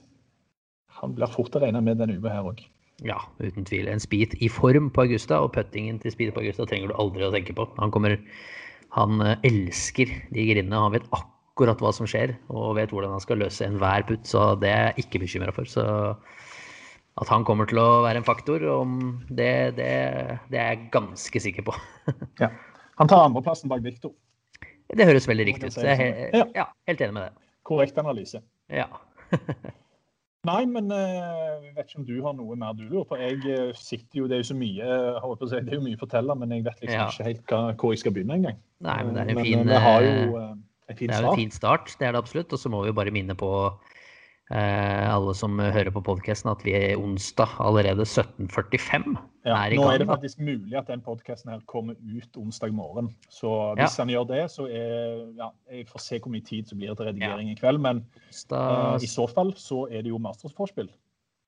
han 0.99 1.17
blir 1.17 1.31
fort 1.31 1.55
å 1.55 1.63
regne 1.63 1.81
med 1.83 1.99
denne 2.01 2.17
uka 2.19 2.31
her 2.31 2.47
òg. 2.53 2.63
Ja, 3.03 3.19
uten 3.41 3.65
tvil. 3.67 3.89
En 3.89 3.99
Speed 3.99 4.37
i 4.39 4.49
form 4.51 4.89
på 4.93 5.07
Augusta, 5.07 5.41
og 5.41 5.53
puttingen 5.55 5.99
til 5.99 6.13
Speed 6.13 6.33
på 6.35 6.43
Augusta 6.43 6.67
trenger 6.69 6.91
du 6.91 6.99
aldri 7.01 7.25
å 7.25 7.33
tenke 7.33 7.55
på. 7.57 7.67
Han 7.81 7.91
kommer 7.91 8.19
Han 8.93 9.21
eh, 9.25 9.37
elsker 9.43 10.05
de 10.29 10.43
grindene. 10.45 10.77
Han 10.77 10.93
vet 10.93 11.07
akkurat 11.11 11.79
hva 11.81 11.91
som 11.91 12.05
skjer, 12.05 12.35
og 12.53 12.75
vet 12.77 12.91
hvordan 12.93 13.15
han 13.15 13.23
skal 13.23 13.41
løse 13.41 13.65
enhver 13.65 14.05
putt, 14.05 14.27
så 14.29 14.53
det 14.61 14.69
er 14.69 14.83
jeg 14.91 15.07
ikke 15.07 15.23
bekymra 15.25 15.53
for. 15.53 15.65
Så 15.65 15.81
at 17.21 17.29
han 17.29 17.45
kommer 17.45 17.65
til 17.69 17.81
å 17.81 18.03
være 18.05 18.21
en 18.21 18.25
faktor, 18.25 18.61
det, 19.29 19.77
det, 19.77 19.89
det 20.49 20.59
er 20.61 20.69
jeg 20.75 20.87
ganske 20.93 21.41
sikker 21.41 21.65
på. 21.65 21.73
ja. 22.43 22.49
Han 23.01 23.09
tar 23.09 23.25
andreplassen 23.25 23.69
bak 23.69 23.81
Viktor. 23.85 24.13
Det 24.97 25.07
høres 25.09 25.27
veldig 25.29 25.45
riktig 25.51 25.71
ut. 25.71 25.77
Jeg 25.83 26.09
er 26.33 26.51
ja. 26.55 26.67
helt 26.89 27.05
enig 27.05 27.15
med 27.15 27.23
det. 27.27 27.47
Korrekt 27.67 27.97
analyse. 28.01 28.41
Ja. 28.71 28.89
Nei, 30.49 30.65
men 30.67 30.91
eh, 30.91 31.13
jeg 31.63 31.75
vet 31.77 31.87
ikke 31.87 32.01
om 32.01 32.07
du 32.09 32.15
har 32.25 32.33
noe 32.35 32.57
mer 32.59 32.75
du 32.75 32.83
lurer 32.83 33.07
på. 33.07 33.19
Jeg 33.21 33.39
eh, 33.47 33.71
sitter 33.79 34.19
jo, 34.19 34.27
Det 34.27 34.35
er 34.35 34.43
jo 34.43 34.49
så 34.51 34.57
mye 34.59 34.97
på 35.23 35.31
å 35.37 35.47
si, 35.47 35.61
det 35.63 35.71
er 35.71 35.79
jo 35.79 35.85
mye 35.85 35.95
å 35.95 36.03
fortelle, 36.03 36.35
men 36.41 36.51
jeg 36.51 36.65
vet 36.65 36.83
liksom 36.83 36.99
ja. 36.99 37.07
ikke 37.07 37.27
helt 37.29 37.53
hva, 37.53 37.61
hvor 37.79 37.95
jeg 37.95 38.03
skal 38.03 38.15
begynne 38.17 38.37
engang. 38.41 38.59
Nei, 38.83 38.99
men 39.07 39.15
det 39.15 39.23
er 39.23 39.31
en 39.31 39.43
fin, 39.47 39.57
men, 39.61 39.71
det 39.71 39.81
har 39.85 40.03
jo 40.03 40.13
en 40.43 40.97
fin, 40.99 41.07
det 41.07 41.15
er 41.15 41.29
en 41.29 41.39
fin 41.39 41.55
start. 41.55 41.95
Det 41.99 42.09
er 42.09 42.15
det 42.15 42.23
absolutt. 42.25 42.51
Og 42.51 42.59
så 42.59 42.71
må 42.73 42.83
vi 42.83 42.95
bare 42.95 43.15
minne 43.15 43.37
på 43.39 43.53
Eh, 43.53 44.02
alle 44.51 45.33
som 45.37 45.55
hører 45.57 45.89
på 45.95 46.01
podkasten, 46.03 46.51
at 46.51 46.65
vi 46.65 46.73
er 46.75 46.99
onsdag 46.99 47.55
allerede 47.63 48.03
17.45 48.03 49.15
ja, 49.43 49.55
er 49.57 49.73
i 49.73 49.77
gang. 49.77 49.83
Nå 49.83 49.91
er 49.91 50.01
det 50.01 50.07
faktisk 50.07 50.41
mulig 50.43 50.75
at 50.79 50.89
den 50.91 51.01
podkasten 51.03 51.51
kommer 51.69 51.97
ut 51.99 52.37
onsdag 52.39 52.73
morgen. 52.75 53.09
Så 53.31 53.49
hvis 53.77 53.97
ja. 53.97 54.03
han 54.03 54.11
gjør 54.13 54.27
det, 54.29 54.43
så 54.53 54.67
er 54.67 55.23
ja, 55.39 55.49
Jeg 55.71 55.87
får 55.89 56.03
se 56.05 56.19
hvor 56.23 56.33
mye 56.33 56.45
tid 56.47 56.69
som 56.69 56.79
blir 56.79 56.95
til 56.95 57.09
redigering 57.09 57.49
ja. 57.51 57.55
i 57.55 57.59
kveld. 57.59 57.81
Men 57.83 58.03
uh, 58.53 58.95
i 59.03 59.09
så 59.09 59.27
fall 59.31 59.53
så 59.59 59.85
er 59.91 60.05
det 60.05 60.13
jo 60.13 60.21
Masters-forspill. 60.23 60.91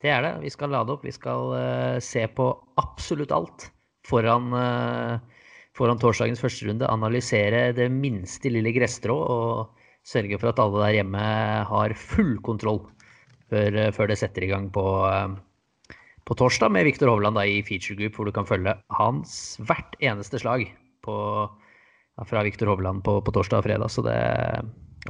Det 0.03 0.11
er 0.11 0.25
det. 0.25 0.33
Vi 0.43 0.51
skal 0.51 0.75
lade 0.75 0.91
opp. 0.91 1.05
Vi 1.07 1.15
skal 1.15 1.55
uh, 1.55 2.03
se 2.03 2.25
på 2.27 2.49
absolutt 2.81 3.31
alt 3.35 3.69
foran, 4.05 4.51
uh, 4.51 5.47
foran 5.77 6.01
torsdagens 6.01 6.43
første 6.43 6.67
runde. 6.67 6.91
Analysere 6.91 7.69
det 7.77 7.87
minste 7.93 8.51
lille 8.51 8.75
gresstrå. 8.75 9.15
og 9.15 9.74
sørge 10.05 10.37
for 10.39 10.51
at 10.51 10.61
alle 10.61 10.83
der 10.83 10.99
hjemme 10.99 11.25
har 11.69 11.95
full 11.97 12.37
kontroll 12.45 12.83
før, 13.51 13.77
før 13.95 14.11
det 14.11 14.19
setter 14.21 14.45
i 14.45 14.49
gang 14.51 14.69
på, 14.73 14.85
eh, 15.09 15.99
på 16.25 16.37
torsdag 16.37 16.73
med 16.73 16.87
Viktor 16.87 17.11
Hovland 17.11 17.39
i 17.43 17.61
feature 17.65 17.97
group, 17.99 18.17
hvor 18.17 18.29
du 18.29 18.33
kan 18.35 18.47
følge 18.49 18.75
hans 18.97 19.57
hvert 19.65 19.97
eneste 20.01 20.41
slag 20.41 20.67
på, 21.05 21.15
fra 22.25 22.43
Viktor 22.45 22.73
Hovland 22.73 23.03
på, 23.05 23.19
på, 23.21 23.35
torsdag 23.35 23.61
og 23.61 23.67
fredag. 23.67 23.93
Så 23.93 24.05
det, 24.05 24.17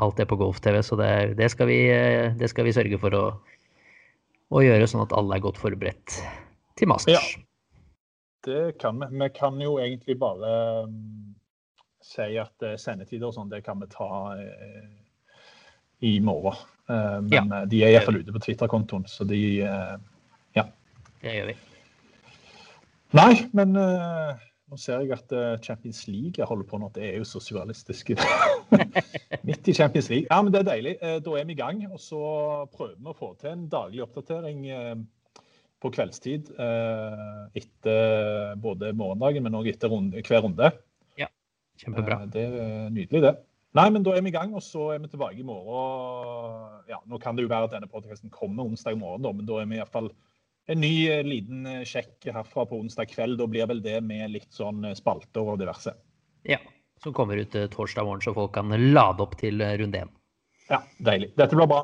alt 0.03 0.19
er 0.19 0.29
på 0.29 0.39
Golf-TV, 0.39 0.81
så 0.83 0.99
det, 0.99 1.11
det, 1.39 1.49
skal 1.53 1.71
vi, 1.71 1.79
det, 2.39 2.51
skal 2.51 2.67
vi, 2.67 2.75
sørge 2.75 2.99
for 3.01 3.15
å, 3.15 3.25
å, 4.51 4.63
gjøre, 4.63 4.87
sånn 4.91 5.05
at 5.05 5.15
alle 5.15 5.37
er 5.37 5.45
godt 5.45 5.61
forberedt 5.61 6.19
til 6.75 6.91
Masters. 6.91 7.35
Ja, 7.35 7.43
det 8.45 8.63
kan 8.81 8.99
vi. 8.99 9.11
Vi 9.23 9.31
kan 9.35 9.59
jo 9.63 9.77
egentlig 9.81 10.19
bare 10.21 10.51
si 12.05 12.37
at 12.41 12.65
eh, 12.65 12.77
sendetider 12.79 13.29
og 13.29 13.35
sånn, 13.35 13.51
det 13.51 13.63
kan 13.65 13.81
vi 13.81 13.89
ta 13.91 14.09
eh, 14.37 14.87
i 16.05 16.17
morgen. 16.23 16.57
Eh, 16.89 17.19
men 17.25 17.53
ja, 17.53 17.63
de 17.69 17.83
er 17.83 17.95
iallfall 17.95 18.21
ute 18.21 18.35
på 18.35 18.43
Twitter-kontoen, 18.47 19.07
så 19.09 19.27
de 19.27 19.41
Ja. 20.55 20.67
Det 21.21 21.39
gjør 21.39 21.49
vi. 21.53 21.55
Nei, 23.15 23.31
men 23.55 23.71
nå 23.73 24.77
ser 24.81 25.05
jeg 25.05 25.13
at 25.15 25.31
Champions 25.63 26.01
League 26.09 26.45
holder 26.45 26.67
på 26.67 26.77
nå. 26.81 26.89
Det 26.93 27.05
er 27.07 27.19
jo 27.21 27.27
så 27.27 27.39
surrealistisk. 27.39 28.11
Midt 29.47 29.69
i 29.71 29.75
Champions 29.77 30.09
League. 30.11 30.27
Ja, 30.27 30.41
men 30.43 30.51
det 30.51 30.61
er 30.61 30.67
deilig. 30.67 30.95
Da 30.99 31.37
er 31.39 31.47
vi 31.47 31.55
i 31.55 31.59
gang. 31.59 31.79
Og 31.87 32.01
så 32.03 32.19
prøver 32.73 32.97
vi 32.97 33.13
å 33.13 33.15
få 33.15 33.31
til 33.39 33.53
en 33.53 33.69
daglig 33.71 34.03
oppdatering 34.03 34.65
på 35.79 35.93
kveldstid 35.95 36.51
etter 37.55 38.59
både 38.59 38.91
morgendagen, 38.99 39.47
men 39.47 39.57
òg 39.61 39.71
etter 39.71 39.93
runde, 39.95 40.25
hver 40.27 40.43
runde. 40.43 40.73
Kjempebra. 41.81 42.21
Eh, 42.23 42.31
det 42.33 42.45
er 42.45 42.89
nydelig, 42.93 43.21
det. 43.25 43.33
Nei, 43.75 43.89
men 43.91 44.05
da 44.05 44.13
er 44.15 44.23
vi 44.23 44.31
i 44.31 44.35
gang, 44.35 44.53
og 44.55 44.63
så 44.63 44.93
er 44.93 45.01
vi 45.03 45.09
tilbake 45.11 45.41
i 45.41 45.47
morgen. 45.47 46.77
Ja, 46.87 47.01
Nå 47.11 47.19
kan 47.19 47.35
det 47.35 47.43
jo 47.43 47.51
være 47.51 47.67
at 47.67 47.75
denne 47.75 47.91
podkasten 47.91 48.31
kommer 48.31 48.69
onsdag 48.69 48.95
morgen, 48.99 49.25
da, 49.25 49.33
men 49.35 49.49
da 49.49 49.59
er 49.59 49.67
vi 49.71 49.81
iallfall 49.81 50.11
en 50.71 50.81
ny 50.81 50.93
eh, 51.11 51.25
liten 51.27 51.65
eh, 51.69 51.83
sjekk 51.87 52.29
herfra 52.31 52.67
på 52.69 52.79
onsdag 52.79 53.11
kveld. 53.11 53.39
Da 53.41 53.49
blir 53.51 53.67
vel 53.71 53.83
det 53.83 53.99
med 54.05 54.31
litt 54.37 54.51
sånn 54.55 54.87
spalter 54.97 55.53
og 55.55 55.59
diverse. 55.61 55.95
Ja, 56.47 56.61
som 57.03 57.13
kommer 57.13 57.41
ut 57.41 57.57
torsdag 57.73 58.07
morgen, 58.07 58.23
så 58.23 58.33
folk 58.37 58.55
kan 58.55 58.71
lade 58.93 59.25
opp 59.25 59.35
til 59.41 59.59
runde 59.59 60.05
én. 60.05 60.13
Ja, 60.69 60.79
deilig. 61.03 61.33
Dette 61.37 61.57
blir 61.57 61.69
bra. 61.69 61.83